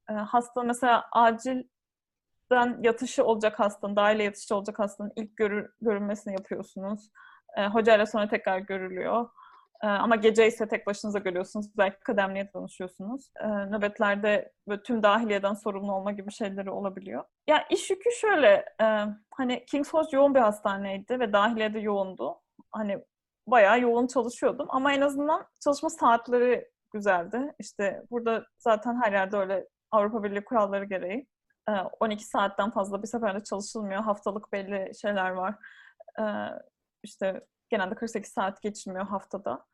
E, 0.10 0.14
hasta 0.14 0.64
mesela 0.64 1.04
acilden 1.12 2.80
yatışı 2.82 3.26
olacak 3.26 3.60
hastanın, 3.60 3.96
dahiliye 3.96 4.26
yatışı 4.26 4.56
olacak 4.56 4.80
hastanın 4.80 5.12
ilk 5.16 5.38
görür, 5.38 5.70
görünmesini 5.82 6.34
yapıyorsunuz. 6.34 7.10
E, 7.58 7.68
hocayla 7.68 8.06
sonra 8.06 8.28
tekrar 8.28 8.60
görülüyor. 8.60 9.30
E, 9.84 9.88
ama 9.88 10.16
gece 10.16 10.48
ise 10.48 10.68
tek 10.68 10.88
başınıza 10.88 11.20
görüyorsunuz. 11.20 11.66
Belki 11.78 12.00
kıdemliye 12.00 12.54
danışıyorsunuz. 12.54 13.32
E, 13.40 13.48
nöbetlerde 13.48 14.52
böyle 14.68 14.84
tüm 14.84 15.04
dahiliyeden 15.04 15.54
sorumlu 15.54 15.94
olma 15.94 16.12
gibi 16.12 16.32
şeyleri 16.32 16.72
olabiliyor. 16.72 17.24
Ya 17.48 17.68
iş 17.70 17.90
yükü 17.90 18.10
şöyle, 18.22 18.66
e, 18.82 18.86
hani 19.32 19.66
King's 19.66 19.92
College 19.92 20.18
yoğun 20.18 20.36
bir 20.36 20.40
hastaneydi 20.40 21.20
ve 21.20 21.34
dahiliyede 21.34 21.80
yoğundu. 21.80 22.42
Hani 22.72 23.04
bayağı 23.48 23.82
yoğun 23.82 24.08
çalışıyordum 24.08 24.68
ama 24.70 24.94
en 24.94 25.02
azından 25.02 25.46
çalışma 25.64 25.90
saatleri 25.90 26.70
güzeldi. 26.94 27.54
İşte 27.60 28.04
burada 28.12 28.46
zaten 28.58 29.02
her 29.04 29.12
yerde 29.12 29.38
öyle 29.38 29.68
Avrupa 29.92 30.24
Birliği 30.24 30.44
kuralları 30.44 30.86
gereği. 30.86 31.28
e, 31.70 31.72
12 32.00 32.26
saatten 32.26 32.72
fazla 32.72 33.04
bir 33.04 33.08
seferde 33.08 33.44
çalışılmıyor. 33.44 34.02
Haftalık 34.04 34.54
belli 34.54 34.92
şeyler 35.02 35.30
var. 35.32 35.56
İşte 37.04 37.42
genelde 37.70 37.96
48 37.96 38.32
saat 38.32 38.62
geçilmiyor 38.62 39.08
haftada. 39.08 39.66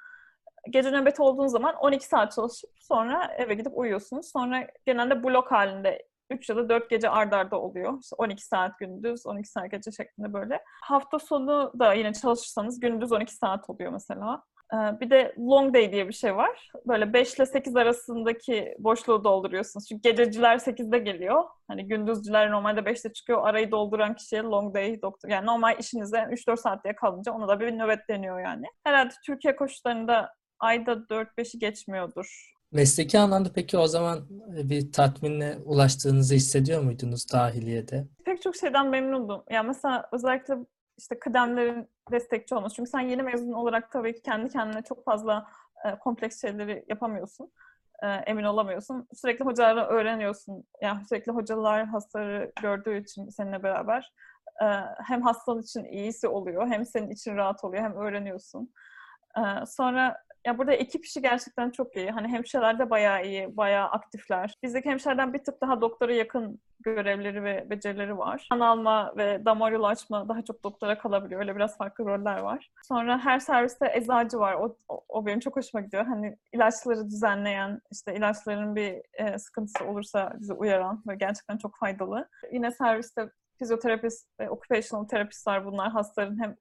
Gece 0.70 0.92
nöbeti 0.92 1.22
olduğun 1.22 1.48
zaman 1.48 1.76
12 1.76 2.06
saat 2.06 2.32
çalışıp 2.32 2.70
sonra 2.80 3.34
eve 3.38 3.54
gidip 3.54 3.78
uyuyorsunuz. 3.78 4.32
Sonra 4.32 4.68
genelde 4.86 5.24
blok 5.24 5.52
halinde 5.52 6.08
3 6.30 6.50
ya 6.50 6.56
da 6.56 6.70
4 6.70 6.90
gece 6.90 7.10
ard 7.10 7.32
arda 7.32 7.60
oluyor. 7.62 8.00
İşte 8.02 8.16
12 8.18 8.46
saat 8.46 8.80
gündüz, 8.80 9.26
12 9.26 9.50
saat 9.50 9.72
gece 9.72 9.92
şeklinde 9.92 10.34
böyle. 10.34 10.64
Hafta 10.82 11.20
sonu 11.20 11.74
da 11.80 11.94
yine 11.94 12.14
çalışırsanız 12.14 12.80
gündüz 12.80 13.12
12 13.12 13.36
saat 13.36 13.70
oluyor 13.70 13.92
mesela. 13.92 14.44
Ee, 14.74 15.00
Bir 15.02 15.10
de 15.10 15.36
long 15.40 15.74
day 15.74 15.92
diye 15.92 16.08
bir 16.08 16.14
şey 16.14 16.36
var. 16.36 16.72
Böyle 16.88 17.14
5 17.14 17.34
ile 17.36 17.46
8 17.46 17.76
arasındaki 17.76 18.76
boşluğu 18.80 19.24
dolduruyorsunuz. 19.24 19.88
Çünkü 19.88 20.10
gececiler 20.10 20.58
8'de 20.58 21.00
geliyor. 21.00 21.44
Hani 21.68 21.88
gündüzcüler 21.88 22.52
normalde 22.52 22.80
5'te 22.80 23.14
çıkıyor. 23.14 23.48
Arayı 23.48 23.72
dolduran 23.72 24.16
kişiye 24.16 24.42
long 24.42 24.76
day 24.76 25.02
doktor. 25.02 25.30
Yani 25.30 25.46
normal 25.46 25.80
işinize 25.80 26.18
3-4 26.18 26.58
saat 26.58 26.84
diye 26.84 26.96
kalınca 26.96 27.32
ona 27.32 27.48
da 27.48 27.60
bir 27.60 27.72
nöbet 27.72 28.00
deniyor 28.10 28.40
yani. 28.40 28.66
Herhalde 28.84 29.14
Türkiye 29.26 29.56
koşullarında 29.56 30.34
ayda 30.60 30.92
4-5'i 30.92 31.60
geçmiyordur. 31.60 32.54
Mesleki 32.72 33.20
anlamda 33.20 33.50
peki 33.56 33.78
o 33.78 33.88
zaman 33.88 34.20
bir 34.70 34.92
tatminle 34.92 35.58
ulaştığınızı 35.66 36.36
hissediyor 36.36 36.82
muydunuz 36.82 37.26
dahiliyede? 37.34 38.08
Pek 38.26 38.42
çok 38.42 38.56
şeyden 38.56 38.88
memnundum. 38.90 39.44
Yani 39.52 39.68
mesela 39.68 40.10
özellikle 40.12 40.54
işte 40.98 41.20
kıdemlerin 41.20 41.90
destekçi 42.12 42.56
olması. 42.56 42.76
Çünkü 42.76 42.90
sen 42.90 43.00
yeni 43.00 43.24
mezun 43.24 43.54
olarak 43.54 43.92
tabii 43.92 44.14
ki 44.14 44.22
kendi 44.22 44.50
kendine 44.50 44.82
çok 44.82 45.06
fazla 45.06 45.48
e, 45.86 46.00
kompleks 46.00 46.42
şeyleri 46.42 46.86
yapamıyorsun. 46.90 47.52
E, 48.04 48.08
emin 48.08 48.44
olamıyorsun. 48.44 49.08
Sürekli 49.14 49.46
hocalarla 49.46 49.88
öğreniyorsun. 49.88 50.64
Yani 50.82 51.06
sürekli 51.06 51.32
hocalar 51.32 51.86
hastaları 51.86 52.52
gördüğü 52.62 53.02
için 53.02 53.30
seninle 53.30 53.64
beraber 53.64 54.14
e, 54.62 54.66
hem 55.06 55.22
hastanın 55.22 55.62
için 55.62 55.84
iyisi 55.84 56.28
oluyor, 56.28 56.68
hem 56.68 56.86
senin 56.86 57.10
için 57.10 57.36
rahat 57.36 57.64
oluyor, 57.64 57.84
hem 57.84 57.96
öğreniyorsun. 57.96 58.74
E, 59.38 59.66
sonra 59.66 60.24
ya 60.46 60.58
burada 60.58 60.74
ekip 60.74 61.06
işi 61.06 61.22
gerçekten 61.22 61.72
çok 61.72 61.96
iyi. 61.96 62.12
Hani 62.12 62.28
hemşireler 62.28 62.80
de 62.80 62.90
bayağı 62.90 63.26
iyi, 63.26 63.58
bayağı 63.58 63.88
aktifler. 63.88 64.56
Bizdeki 64.64 64.90
hemşireden 64.90 65.34
bir 65.34 65.44
tık 65.44 65.62
daha 65.62 65.82
doktora 65.82 66.14
yakın 66.14 66.60
görevleri 66.80 67.44
ve 67.44 67.70
becerileri 67.70 68.18
var. 68.18 68.48
Kan 68.52 68.60
alma 68.60 69.14
ve 69.18 69.46
damar 69.46 69.72
yolu 69.72 69.88
açma 69.88 70.30
daha 70.30 70.42
çok 70.42 70.64
doktora 70.64 70.98
kalabiliyor. 70.98 71.42
Öyle 71.42 71.56
biraz 71.56 71.78
farklı 71.78 72.06
roller 72.06 72.40
var. 72.40 72.72
Sonra 72.88 73.20
her 73.20 73.40
serviste 73.40 73.92
eczacı 73.94 74.40
var. 74.40 74.54
O, 74.54 74.78
o, 74.90 75.04
o 75.10 75.26
benim 75.26 75.40
çok 75.40 75.56
hoşuma 75.56 75.82
gidiyor. 75.82 76.06
Hani 76.06 76.38
ilaçları 76.54 77.06
düzenleyen, 77.06 77.82
işte 77.92 78.16
ilaçların 78.16 78.76
bir 78.76 79.02
e, 79.14 79.40
sıkıntısı 79.40 79.86
olursa 79.86 80.34
bizi 80.40 80.54
uyaran 80.54 81.04
ve 81.08 81.16
gerçekten 81.16 81.58
çok 81.58 81.78
faydalı. 81.78 82.30
Yine 82.52 82.72
serviste 82.72 83.30
fizyoterapist 83.60 84.40
ve 84.40 84.50
occupational 84.50 85.08
terapist 85.08 85.48
var 85.48 85.66
bunlar. 85.66 85.92
Hastaların 85.92 86.44
hem 86.44 86.56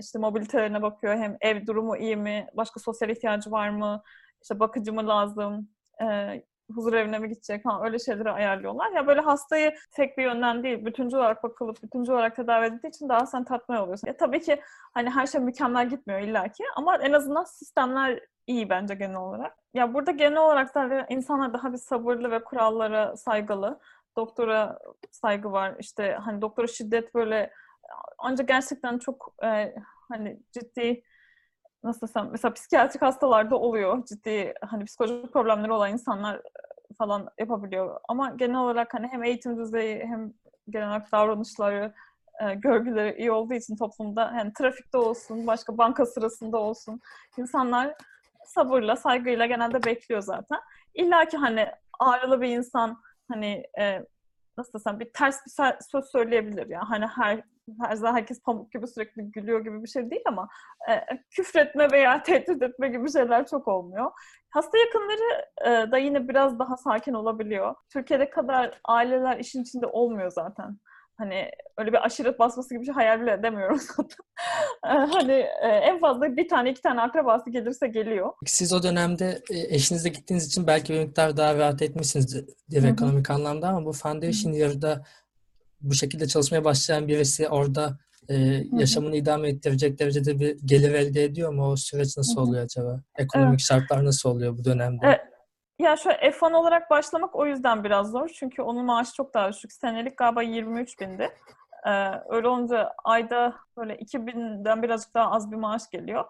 işte 0.00 0.18
mobilitelerine 0.18 0.82
bakıyor. 0.82 1.16
Hem 1.16 1.36
ev 1.40 1.66
durumu 1.66 1.96
iyi 1.96 2.16
mi? 2.16 2.46
Başka 2.54 2.80
sosyal 2.80 3.10
ihtiyacı 3.10 3.50
var 3.50 3.68
mı? 3.68 4.02
İşte 4.42 4.60
bakıcı 4.60 4.92
mı 4.92 5.08
lazım? 5.08 5.68
E, 6.02 6.04
huzur 6.74 6.92
evine 6.92 7.18
mi 7.18 7.28
gidecek 7.28 7.62
falan 7.62 7.84
öyle 7.84 7.98
şeyleri 7.98 8.30
ayarlıyorlar. 8.30 8.90
Ya 8.92 9.06
böyle 9.06 9.20
hastayı 9.20 9.74
tek 9.92 10.18
bir 10.18 10.22
yönden 10.22 10.62
değil, 10.62 10.84
bütüncül 10.84 11.18
olarak 11.18 11.42
bakılıp 11.42 11.82
bütüncül 11.82 12.12
olarak 12.12 12.36
tedavi 12.36 12.66
edildiği 12.66 12.88
için 12.90 13.08
daha 13.08 13.26
sen 13.26 13.44
tatmin 13.44 13.76
oluyorsun. 13.76 14.08
Ya 14.08 14.16
tabii 14.16 14.40
ki 14.40 14.60
hani 14.94 15.10
her 15.10 15.26
şey 15.26 15.40
mükemmel 15.40 15.88
gitmiyor 15.88 16.20
illaki 16.20 16.64
ama 16.76 16.96
en 16.96 17.12
azından 17.12 17.44
sistemler 17.44 18.20
iyi 18.46 18.70
bence 18.70 18.94
genel 18.94 19.16
olarak. 19.16 19.56
Ya 19.74 19.94
burada 19.94 20.10
genel 20.10 20.38
olarak 20.38 20.70
zaten 20.70 21.06
insanlar 21.08 21.52
daha 21.52 21.72
bir 21.72 21.78
sabırlı 21.78 22.30
ve 22.30 22.44
kurallara 22.44 23.16
saygılı. 23.16 23.80
Doktora 24.16 24.78
saygı 25.10 25.52
var. 25.52 25.74
İşte 25.78 26.18
hani 26.24 26.42
doktora 26.42 26.66
şiddet 26.66 27.14
böyle 27.14 27.50
ancak 28.18 28.48
gerçekten 28.48 28.98
çok 28.98 29.34
e, 29.44 29.74
hani 30.08 30.40
ciddi 30.52 31.02
nasıl 31.84 32.08
desem 32.08 32.28
mesela 32.32 32.54
psikiyatrik 32.54 33.02
hastalarda 33.02 33.56
oluyor 33.56 34.04
ciddi 34.04 34.54
hani 34.60 34.84
psikolojik 34.84 35.32
problemleri 35.32 35.72
olan 35.72 35.92
insanlar 35.92 36.42
falan 36.98 37.28
yapabiliyor 37.38 38.00
ama 38.08 38.30
genel 38.30 38.58
olarak 38.58 38.94
hani 38.94 39.08
hem 39.08 39.24
eğitim 39.24 39.58
düzeyi 39.58 39.98
hem 39.98 40.32
genel 40.70 40.88
olarak 40.88 41.12
davranışları 41.12 41.94
e, 42.42 42.54
görgüleri 42.54 43.18
iyi 43.18 43.32
olduğu 43.32 43.54
için 43.54 43.76
toplumda 43.76 44.32
hani 44.32 44.52
trafikte 44.52 44.98
olsun 44.98 45.46
başka 45.46 45.78
banka 45.78 46.06
sırasında 46.06 46.58
olsun 46.58 47.00
insanlar 47.36 47.94
sabırla 48.44 48.96
saygıyla 48.96 49.46
genelde 49.46 49.84
bekliyor 49.84 50.20
zaten. 50.20 50.60
İlla 50.94 51.24
ki 51.24 51.36
hani 51.36 51.66
ağrılı 52.00 52.40
bir 52.40 52.48
insan 52.48 53.02
hani 53.28 53.62
e, 53.78 54.06
nasıl 54.58 54.72
desem 54.78 55.00
bir 55.00 55.12
ters 55.12 55.46
bir 55.46 55.74
söz 55.90 56.04
söyleyebilir 56.04 56.66
ya. 56.66 56.80
Hani 56.90 57.06
her 57.06 57.42
her 57.80 57.96
zaman 57.96 58.16
herkes 58.16 58.42
pamuk 58.42 58.72
gibi 58.72 58.86
sürekli 58.86 59.30
gülüyor 59.30 59.64
gibi 59.64 59.82
bir 59.82 59.88
şey 59.88 60.10
değil 60.10 60.22
ama 60.26 60.48
e, 60.90 61.00
küfretme 61.30 61.92
veya 61.92 62.22
tehdit 62.22 62.62
etme 62.62 62.88
gibi 62.88 63.12
şeyler 63.12 63.46
çok 63.46 63.68
olmuyor. 63.68 64.10
Hasta 64.50 64.78
yakınları 64.78 65.46
e, 65.66 65.92
da 65.92 65.98
yine 65.98 66.28
biraz 66.28 66.58
daha 66.58 66.76
sakin 66.76 67.14
olabiliyor. 67.14 67.74
Türkiye'de 67.92 68.30
kadar 68.30 68.80
aileler 68.84 69.38
işin 69.38 69.62
içinde 69.62 69.86
olmuyor 69.86 70.30
zaten. 70.30 70.78
Hani 71.16 71.50
öyle 71.78 71.92
bir 71.92 72.04
aşiret 72.04 72.38
basması 72.38 72.74
gibi 72.74 72.80
bir 72.80 72.86
şey 72.86 72.94
hayal 72.94 73.20
bile 73.20 73.32
edemiyorum 73.32 73.80
zaten. 73.96 74.24
hani 74.82 75.32
e, 75.62 75.68
en 75.68 75.98
fazla 75.98 76.36
bir 76.36 76.48
tane 76.48 76.70
iki 76.70 76.82
tane 76.82 77.00
akrabası 77.00 77.50
gelirse 77.50 77.88
geliyor. 77.88 78.32
Siz 78.46 78.72
o 78.72 78.82
dönemde 78.82 79.42
e, 79.50 79.74
eşinizle 79.74 80.08
gittiğiniz 80.08 80.46
için 80.46 80.66
belki 80.66 80.92
bir 80.92 80.98
miktar 80.98 81.36
daha 81.36 81.58
rahat 81.58 81.82
hı. 82.86 82.92
ekonomik 82.92 83.30
anlamda 83.30 83.68
ama 83.68 83.84
bu 83.84 83.92
foundation 83.92 84.52
year'da 84.52 85.04
bu 85.84 85.94
şekilde 85.94 86.28
çalışmaya 86.28 86.64
başlayan 86.64 87.08
birisi 87.08 87.48
orada 87.48 87.98
e, 88.28 88.34
yaşamını 88.72 89.16
idame 89.16 89.48
ettirecek 89.48 89.98
derecede 89.98 90.38
bir 90.40 90.58
gelir 90.64 90.94
elde 90.94 91.24
ediyor 91.24 91.52
mu? 91.52 91.70
O 91.70 91.76
süreç 91.76 92.16
nasıl 92.16 92.40
oluyor 92.40 92.64
acaba? 92.64 93.00
Ekonomik 93.18 93.60
şartlar 93.60 94.04
nasıl 94.04 94.30
oluyor 94.30 94.58
bu 94.58 94.64
dönemde? 94.64 95.06
E, 95.06 95.20
ya 95.78 95.96
şöyle 95.96 96.30
F1 96.30 96.54
olarak 96.54 96.90
başlamak 96.90 97.36
o 97.36 97.46
yüzden 97.46 97.84
biraz 97.84 98.10
zor. 98.10 98.28
Çünkü 98.28 98.62
onun 98.62 98.84
maaşı 98.84 99.14
çok 99.14 99.34
daha 99.34 99.52
düşük. 99.52 99.72
Senelik 99.72 100.16
galiba 100.16 100.42
23 100.42 101.00
bindi. 101.00 101.30
Ee, 101.86 102.10
öyle 102.28 102.48
olunca 102.48 102.92
ayda 103.04 103.54
böyle 103.76 103.96
2000'den 103.96 104.82
birazcık 104.82 105.14
daha 105.14 105.30
az 105.30 105.50
bir 105.50 105.56
maaş 105.56 105.90
geliyor. 105.90 106.24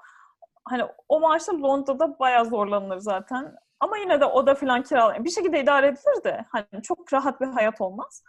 Hani 0.65 0.85
o 1.09 1.21
maaşla 1.21 1.63
Londra'da 1.63 2.19
bayağı 2.19 2.45
zorlanılır 2.45 2.99
zaten. 2.99 3.55
Ama 3.81 3.99
yine 3.99 4.21
de 4.21 4.25
oda 4.25 4.55
falan 4.55 4.83
kiralayın. 4.83 5.25
Bir 5.25 5.31
şekilde 5.31 5.61
idare 5.61 5.87
edilir 5.87 6.25
de 6.25 6.45
hani 6.49 6.83
çok 6.83 7.13
rahat 7.13 7.41
bir 7.41 7.47
hayat 7.47 7.81
olmaz. 7.81 8.23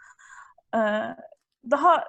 Ee, 0.76 0.80
daha 1.70 2.04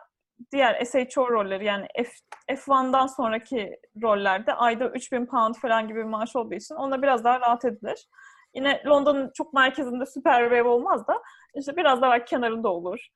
diğer 0.51 0.85
SHO 0.85 1.31
rolleri 1.31 1.65
yani 1.65 1.87
F, 1.95 2.11
F1'dan 2.55 3.07
sonraki 3.07 3.79
rollerde 4.01 4.53
ayda 4.53 4.89
3000 4.89 5.25
pound 5.25 5.55
falan 5.55 5.87
gibi 5.87 5.99
bir 5.99 6.03
maaş 6.03 6.35
olduğu 6.35 6.55
için 6.55 6.75
ona 6.75 7.01
biraz 7.01 7.23
daha 7.23 7.39
rahat 7.39 7.65
edilir. 7.65 8.07
Yine 8.53 8.83
London'un 8.85 9.31
çok 9.33 9.53
merkezinde 9.53 10.05
süper 10.05 10.51
bir 10.51 10.55
ev 10.55 10.67
olmaz 10.67 11.07
da 11.07 11.21
işte 11.55 11.75
biraz 11.75 12.01
daha 12.01 12.25
kenarında 12.25 12.69
olur. 12.69 13.07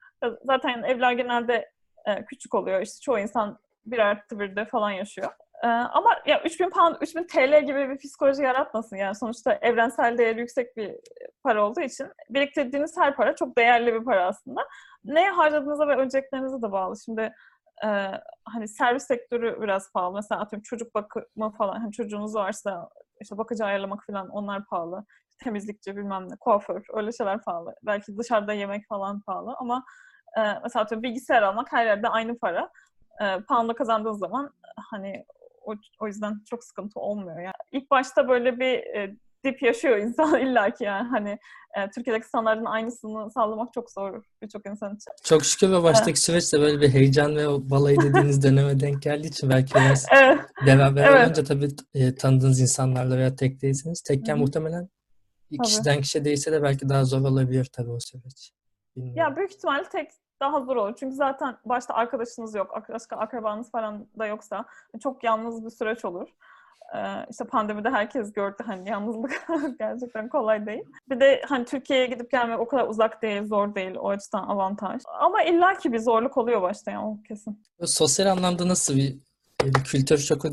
Zaten 0.45 0.83
evler 0.83 1.11
genelde 1.11 1.71
e, 2.05 2.25
küçük 2.25 2.55
oluyor. 2.55 2.81
İşte 2.81 2.99
çoğu 3.01 3.19
insan 3.19 3.59
bir 3.85 3.99
artı 3.99 4.39
birde 4.39 4.65
falan 4.65 4.91
yaşıyor. 4.91 5.31
Ee, 5.63 5.67
ama 5.67 6.17
ya 6.25 6.41
3000 6.43 6.69
pound, 6.69 6.95
3000 7.01 7.23
TL 7.27 7.65
gibi 7.65 7.89
bir 7.89 7.97
psikoloji 7.97 8.43
yaratmasın 8.43 8.95
yani. 8.95 9.15
Sonuçta 9.15 9.59
evrensel 9.61 10.17
değeri 10.17 10.39
yüksek 10.39 10.77
bir 10.77 10.95
para 11.43 11.65
olduğu 11.65 11.81
için 11.81 12.07
biriktirdiğiniz 12.29 12.97
her 12.97 13.15
para 13.15 13.35
çok 13.35 13.57
değerli 13.57 13.93
bir 13.93 14.03
para 14.03 14.25
aslında. 14.25 14.67
Neye 15.05 15.29
harcadığınıza 15.29 15.87
ve 15.87 15.95
önceliklerinize 15.95 16.61
de 16.61 16.71
bağlı. 16.71 16.95
Şimdi 17.05 17.33
e, 17.83 17.87
hani 18.45 18.67
servis 18.67 19.03
sektörü 19.03 19.61
biraz 19.61 19.91
pahalı. 19.91 20.15
Mesela 20.15 20.41
atıyorum 20.41 20.63
çocuk 20.63 20.95
bakımı 20.95 21.51
falan. 21.57 21.79
Hani 21.79 21.91
çocuğunuz 21.91 22.35
varsa 22.35 22.89
işte 23.21 23.37
bakıcı 23.37 23.65
ayarlamak 23.65 24.05
falan 24.05 24.29
onlar 24.29 24.65
pahalı. 24.65 25.05
Temizlikçi 25.43 25.97
bilmem 25.97 26.29
ne, 26.29 26.35
kuaför 26.39 26.85
öyle 26.93 27.11
şeyler 27.11 27.41
pahalı. 27.41 27.75
Belki 27.83 28.17
dışarıda 28.17 28.53
yemek 28.53 28.87
falan 28.87 29.21
pahalı 29.21 29.55
ama 29.59 29.83
e, 30.37 30.41
mesela 30.63 30.83
atıyorum 30.83 31.03
bilgisayar 31.03 31.41
almak 31.41 31.71
her 31.71 31.85
yerde 31.85 32.07
aynı 32.07 32.37
para. 32.37 32.69
E, 33.21 33.39
poundla 33.49 33.73
kazandığınız 33.75 34.19
zaman 34.19 34.53
hani 34.91 35.25
o, 35.61 35.73
o 35.99 36.07
yüzden 36.07 36.41
çok 36.49 36.63
sıkıntı 36.63 36.99
olmuyor. 36.99 37.39
Yani 37.39 37.53
ilk 37.71 37.91
başta 37.91 38.27
böyle 38.27 38.59
bir 38.59 38.77
e, 38.95 39.15
dip 39.43 39.61
yaşıyor 39.61 39.97
insan 39.97 40.39
illaki 40.47 40.83
yani 40.83 41.07
hani 41.09 41.39
e, 41.77 41.89
Türkiye'deki 41.89 42.27
standartın 42.27 42.65
aynısını 42.65 43.31
sağlamak 43.31 43.73
çok 43.73 43.91
zor 43.91 44.23
birçok 44.41 44.65
insan 44.65 44.95
için. 44.95 45.11
Çok 45.23 45.45
şükür 45.45 45.71
ve 45.71 45.83
baştaki 45.83 46.21
süreçte 46.21 46.59
böyle 46.59 46.81
bir 46.81 46.89
heyecan 46.89 47.35
ve 47.35 47.69
balayı 47.69 47.97
dediğiniz 48.01 48.43
döneme 48.43 48.79
denk 48.79 49.01
geldiği 49.01 49.27
için 49.27 49.49
belki 49.49 49.75
biraz 49.75 50.05
Evet. 50.11 50.39
beraber 50.65 51.07
Evet. 51.07 51.25
olunca 51.25 51.43
tabii 51.43 51.67
e, 51.93 52.15
tanıdığınız 52.15 52.59
insanlarla 52.61 53.17
veya 53.17 53.35
tek 53.35 53.61
değilsiniz. 53.61 54.01
Tekken 54.01 54.33
Hı 54.33 54.37
hı. 54.37 54.41
muhtemelen 54.41 54.89
Tabii. 55.49 55.61
kişiden 55.67 56.01
kişiye 56.01 56.25
değilse 56.25 56.51
de 56.51 56.63
belki 56.63 56.89
daha 56.89 57.05
zor 57.05 57.21
olabilir 57.21 57.69
tabii 57.73 57.91
o 57.91 57.99
süreç. 57.99 58.51
Bilmiyorum. 58.95 59.17
Ya 59.19 59.35
büyük 59.35 59.51
ihtimalle 59.53 59.83
tek 59.83 60.11
daha 60.39 60.61
zor 60.61 60.75
olur. 60.75 60.93
Çünkü 60.99 61.15
zaten 61.15 61.57
başta 61.65 61.93
arkadaşınız 61.93 62.55
yok, 62.55 62.79
başka 62.89 63.15
akrabanız 63.17 63.71
falan 63.71 64.07
da 64.19 64.25
yoksa 64.25 64.65
çok 65.03 65.23
yalnız 65.23 65.65
bir 65.65 65.69
süreç 65.69 66.05
olur. 66.05 66.29
Ee, 66.95 67.25
işte 67.31 67.45
pandemide 67.45 67.89
herkes 67.89 68.33
gördü 68.33 68.63
hani 68.65 68.89
yalnızlık 68.89 69.47
gerçekten 69.79 70.29
kolay 70.29 70.65
değil. 70.65 70.83
Bir 71.09 71.19
de 71.19 71.41
hani 71.47 71.65
Türkiye'ye 71.65 72.05
gidip 72.05 72.31
gelmek 72.31 72.59
o 72.59 72.67
kadar 72.67 72.87
uzak 72.87 73.21
değil, 73.21 73.43
zor 73.43 73.75
değil. 73.75 73.95
O 73.95 74.09
açıdan 74.09 74.43
avantaj. 74.43 75.01
Ama 75.19 75.43
illaki 75.43 75.93
bir 75.93 75.99
zorluk 75.99 76.37
oluyor 76.37 76.61
başta 76.61 76.91
yani 76.91 77.05
o 77.05 77.17
kesin. 77.27 77.63
Sosyal 77.85 78.27
anlamda 78.27 78.67
nasıl 78.67 78.95
bir, 78.95 79.17
bir 79.63 79.73
kültür 79.73 80.17
şoku 80.17 80.49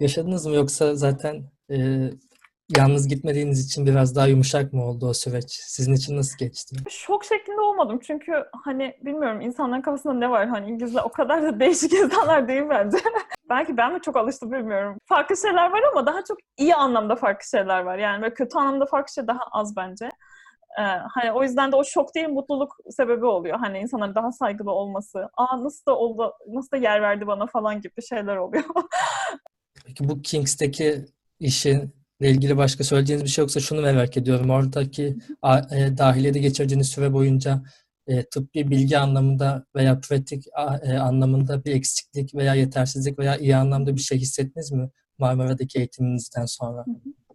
yaşadınız 0.00 0.46
mı 0.46 0.54
yoksa 0.54 0.94
zaten 0.94 1.42
e, 1.70 2.08
yalnız 2.76 3.08
gitmediğiniz 3.08 3.66
için 3.66 3.86
biraz 3.86 4.16
daha 4.16 4.26
yumuşak 4.26 4.72
mı 4.72 4.84
oldu 4.84 5.08
o 5.08 5.14
süreç? 5.14 5.50
Sizin 5.50 5.94
için 5.94 6.16
nasıl 6.16 6.38
geçti? 6.38 6.76
Şok 6.88 7.24
şeklinde 7.24 7.60
olmadım 7.60 8.00
çünkü 8.06 8.32
hani 8.64 8.96
bilmiyorum 9.02 9.40
insanların 9.40 9.82
kafasında 9.82 10.14
ne 10.14 10.30
var 10.30 10.48
hani 10.48 10.70
İngilizler 10.70 11.02
o 11.02 11.08
kadar 11.08 11.42
da 11.42 11.60
değişik 11.60 11.92
insanlar 12.02 12.48
değil 12.48 12.62
bence. 12.70 12.96
Belki 13.48 13.76
ben 13.76 13.92
mi 13.92 14.00
çok 14.00 14.16
alıştım 14.16 14.52
bilmiyorum. 14.52 14.98
Farklı 15.04 15.36
şeyler 15.36 15.70
var 15.70 15.80
ama 15.92 16.06
daha 16.06 16.24
çok 16.24 16.38
iyi 16.58 16.74
anlamda 16.74 17.16
farklı 17.16 17.48
şeyler 17.48 17.80
var. 17.80 17.98
Yani 17.98 18.22
böyle 18.22 18.34
kötü 18.34 18.58
anlamda 18.58 18.86
farklı 18.86 19.12
şey 19.14 19.26
daha 19.26 19.40
az 19.52 19.76
bence. 19.76 20.10
Ee, 20.78 20.82
hani 20.82 21.32
o 21.32 21.42
yüzden 21.42 21.72
de 21.72 21.76
o 21.76 21.84
şok 21.84 22.14
değil 22.14 22.28
mutluluk 22.28 22.76
sebebi 22.90 23.24
oluyor. 23.24 23.58
Hani 23.58 23.78
insanların 23.78 24.14
daha 24.14 24.32
saygılı 24.32 24.70
olması. 24.70 25.28
Aa 25.36 25.64
nasıl 25.64 25.86
da 25.86 25.96
oldu, 25.96 26.32
nasıl 26.48 26.70
da 26.70 26.76
yer 26.76 27.02
verdi 27.02 27.26
bana 27.26 27.46
falan 27.46 27.80
gibi 27.80 28.02
şeyler 28.08 28.36
oluyor. 28.36 28.64
Peki 29.86 30.08
bu 30.08 30.22
Kings'teki 30.22 31.04
işinle 31.40 32.01
ilgili 32.30 32.56
başka 32.56 32.84
söyleyeceğiniz 32.84 33.24
bir 33.24 33.30
şey 33.30 33.42
yoksa 33.42 33.60
şunu 33.60 33.80
merak 33.80 34.16
ediyorum. 34.16 34.50
Oradaki 34.50 35.16
e, 35.72 35.98
dahiliyede 35.98 36.38
geçirdiğiniz 36.38 36.88
süre 36.88 37.12
boyunca 37.12 37.62
e, 38.06 38.24
tıbbi 38.24 38.70
bilgi 38.70 38.98
anlamında 38.98 39.64
veya 39.76 40.00
pratik 40.00 40.46
e, 40.82 40.98
anlamında 40.98 41.64
bir 41.64 41.74
eksiklik 41.74 42.34
veya 42.34 42.54
yetersizlik 42.54 43.18
veya 43.18 43.36
iyi 43.36 43.56
anlamda 43.56 43.94
bir 43.94 44.00
şey 44.00 44.18
hissettiniz 44.18 44.72
mi 44.72 44.90
Marmara'daki 45.18 45.78
eğitiminizden 45.78 46.44
sonra? 46.44 46.84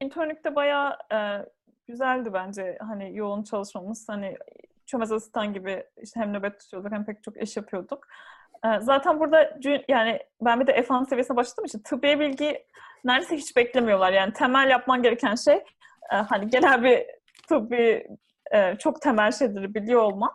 İnternlükte 0.02 0.56
bayağı 0.56 0.98
e, 1.14 1.18
güzeldi 1.88 2.30
bence 2.34 2.78
hani 2.82 3.18
yoğun 3.18 3.44
çalışmamız. 3.44 4.10
Hani 4.10 4.38
çömez 4.86 5.12
asistan 5.12 5.54
gibi 5.54 5.84
işte 6.02 6.20
hem 6.20 6.34
nöbet 6.34 6.60
tutuyorduk 6.60 6.92
hem 6.92 7.06
pek 7.06 7.24
çok 7.24 7.42
iş 7.42 7.58
yapıyorduk. 7.58 8.08
E, 8.66 8.80
zaten 8.82 9.20
burada 9.20 9.60
yani 9.88 10.20
ben 10.42 10.60
bir 10.60 10.68
de 10.68 10.72
F1 10.72 11.10
seviyesine 11.10 11.38
başladığım 11.38 11.66
için 11.66 11.80
tıbbi 11.80 12.20
bilgi 12.20 12.64
neredeyse 13.08 13.36
hiç 13.38 13.56
beklemiyorlar. 13.56 14.14
Yani 14.14 14.34
temel 14.34 14.70
yapman 14.70 15.02
gereken 15.02 15.36
şey 15.36 15.56
e, 16.12 16.16
hani 16.16 16.50
genel 16.50 16.84
bir 16.84 17.06
tıbbi 17.50 18.08
e, 18.52 18.76
çok 18.76 19.02
temel 19.02 19.32
şeyleri 19.32 19.74
biliyor 19.74 20.02
olman. 20.02 20.32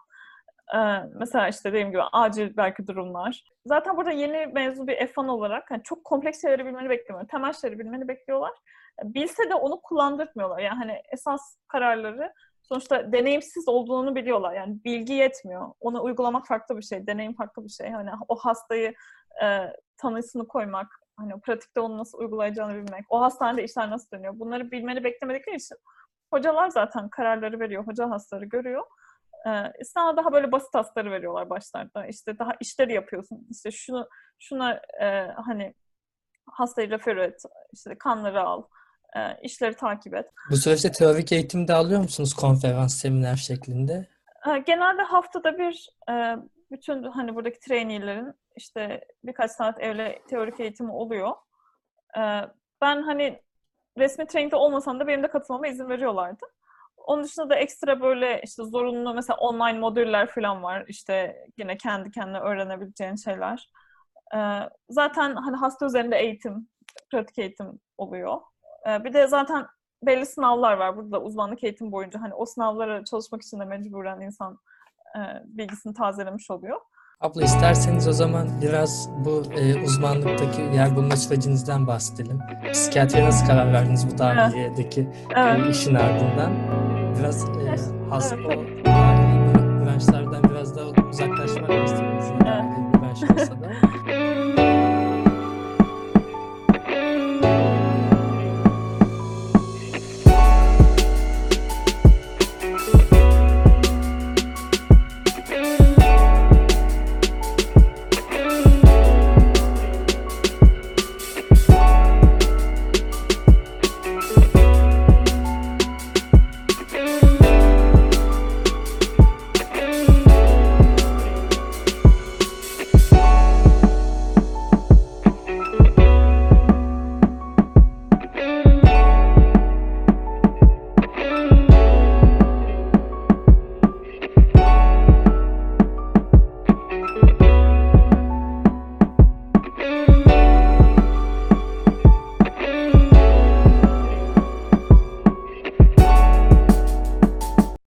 E, 0.75 0.79
mesela 1.15 1.49
işte 1.49 1.71
dediğim 1.71 1.91
gibi 1.91 2.03
acil 2.03 2.57
belki 2.57 2.87
durumlar. 2.87 3.45
Zaten 3.67 3.97
burada 3.97 4.11
yeni 4.11 4.47
mezun 4.47 4.87
bir 4.87 4.97
F1 4.97 5.31
olarak 5.31 5.71
hani 5.71 5.83
çok 5.83 6.05
kompleks 6.05 6.43
şeyleri 6.43 6.67
bilmeni 6.67 6.91
beklemiyor. 6.91 7.29
Temel 7.29 7.53
şeyleri 7.53 7.79
bilmeni 7.79 8.09
bekliyorlar. 8.09 8.53
Bilse 9.03 9.51
de 9.51 9.55
onu 9.55 9.81
kullandırtmıyorlar. 9.81 10.59
Yani 10.59 10.79
hani 10.79 11.03
esas 11.13 11.57
kararları 11.69 12.33
sonuçta 12.63 13.13
deneyimsiz 13.13 13.69
olduğunu 13.69 14.15
biliyorlar. 14.15 14.55
Yani 14.55 14.85
bilgi 14.85 15.13
yetmiyor. 15.13 15.69
Onu 15.81 16.03
uygulamak 16.03 16.47
farklı 16.47 16.77
bir 16.77 16.83
şey. 16.83 17.07
Deneyim 17.07 17.35
farklı 17.35 17.65
bir 17.65 17.71
şey. 17.71 17.91
Hani 17.91 18.11
o 18.29 18.37
hastayı 18.37 18.95
e, 19.43 19.59
tanısını 19.97 20.49
koymak, 20.49 21.02
hani 21.17 21.41
pratikte 21.41 21.81
onu 21.81 21.99
nasıl 21.99 22.19
uygulayacağını 22.19 22.75
bilmek, 22.75 23.05
o 23.09 23.21
hastanede 23.21 23.65
işler 23.65 23.91
nasıl 23.91 24.11
dönüyor. 24.11 24.39
Bunları 24.39 24.71
bilmeni 24.71 25.05
beklemedikleri 25.05 25.57
için 25.57 25.77
hocalar 26.33 26.69
zaten 26.69 27.09
kararları 27.09 27.61
veriyor. 27.61 27.87
Hoca 27.87 28.11
hastaları 28.11 28.45
görüyor. 28.45 28.83
Ee, 29.47 29.85
sana 29.85 30.17
daha 30.17 30.33
böyle 30.33 30.53
basit 30.53 30.75
hastaları 30.75 31.11
veriyorlar 31.11 31.51
başlarda. 31.51 32.07
İşte 32.07 32.39
daha 32.39 32.53
işleri 32.61 32.93
yapıyorsun. 32.93 33.47
İşte 33.51 33.71
şunu 33.71 34.09
şuna 34.39 34.81
e, 35.01 35.27
hani 35.47 35.75
hastayı 36.47 36.91
refer 36.91 37.17
et, 37.17 37.43
işte 37.73 37.99
kanları 37.99 38.43
al, 38.43 38.63
e, 39.17 39.41
işleri 39.43 39.75
takip 39.77 40.15
et. 40.15 40.27
Bu 40.51 40.57
süreçte 40.57 40.93
teorik 40.93 41.33
eğitim 41.33 41.69
de 41.69 41.75
alıyor 41.75 42.01
musunuz 42.01 42.35
konferans, 42.35 42.95
seminer 42.95 43.37
şeklinde? 43.37 44.09
E, 44.47 44.59
genelde 44.59 45.03
haftada 45.03 45.59
bir 45.59 45.89
e, 46.11 46.37
bütün 46.71 47.03
hani 47.03 47.35
buradaki 47.35 47.61
trainee'lerin 47.61 48.35
işte 48.57 49.05
birkaç 49.25 49.51
saat 49.51 49.81
evle 49.81 50.23
teorik 50.29 50.61
eğitimi 50.61 50.93
oluyor. 50.93 51.33
E, 52.19 52.21
ben 52.81 53.03
hani 53.03 53.43
resmi 53.99 54.27
training'de 54.27 54.57
olmasam 54.57 55.01
da 55.01 55.07
benim 55.07 55.23
de 55.23 55.29
katılmama 55.29 55.69
izin 55.69 55.89
veriyorlardı. 55.89 56.45
Onun 56.97 57.25
dışında 57.25 57.51
da 57.51 57.57
ekstra 57.57 58.01
böyle 58.01 58.41
işte 58.45 58.65
zorunlu 58.65 59.15
mesela 59.15 59.37
online 59.37 59.79
modüller 59.79 60.27
falan 60.27 60.63
var. 60.63 60.85
İşte 60.89 61.47
yine 61.59 61.77
kendi 61.77 62.11
kendine 62.11 62.39
öğrenebileceğin 62.41 63.17
şeyler. 63.17 63.71
Ee, 64.35 64.61
zaten 64.91 65.35
hani 65.37 65.57
hasta 65.57 65.87
üzerinde 65.87 66.19
eğitim, 66.19 66.69
pratik 67.11 67.39
eğitim 67.39 67.81
oluyor. 67.99 68.41
Ee, 68.89 69.05
bir 69.05 69.13
de 69.13 69.27
zaten 69.27 69.67
belli 70.03 70.27
sınavlar 70.27 70.77
var 70.77 70.97
burada 70.97 71.23
uzmanlık 71.23 71.65
eğitim 71.65 71.93
boyunca. 71.93 72.21
Hani 72.21 72.35
o 72.35 72.47
sınavlara 72.47 73.05
çalışmak 73.05 73.43
için 73.43 73.61
de 73.61 73.65
mecburen 73.65 74.21
insan 74.21 74.59
e, 75.17 75.21
bilgisini 75.45 75.95
tazelemiş 75.95 76.51
oluyor. 76.51 76.81
Abla 77.23 77.43
isterseniz 77.43 78.09
o 78.09 78.13
zaman 78.13 78.49
biraz 78.63 79.09
bu 79.25 79.43
e, 79.59 79.83
uzmanlıktaki 79.85 80.63
yer 80.75 80.97
bulma 80.97 81.17
sürecinizden 81.17 81.87
bahsedelim. 81.87 82.39
Psikiyatriye 82.73 83.25
nasıl 83.25 83.47
karar 83.47 83.73
verdiniz 83.73 84.07
bu 84.15 84.19
dahiliyedeki 84.19 85.09
Evet. 85.37 85.67
e, 85.67 85.71
işin 85.71 85.95
ardından? 85.95 86.53
Biraz 87.19 87.45
e, 87.45 87.49
has 88.11 88.33
evet. 88.33 88.47
o 88.47 88.51
dahiliye 88.85 89.55
branşlardan 89.85 90.43
biraz 90.51 90.77
daha 90.77 90.87
uzaklaşmak 91.11 91.85
istediniz? 91.85 92.25
Evet. 92.47 92.62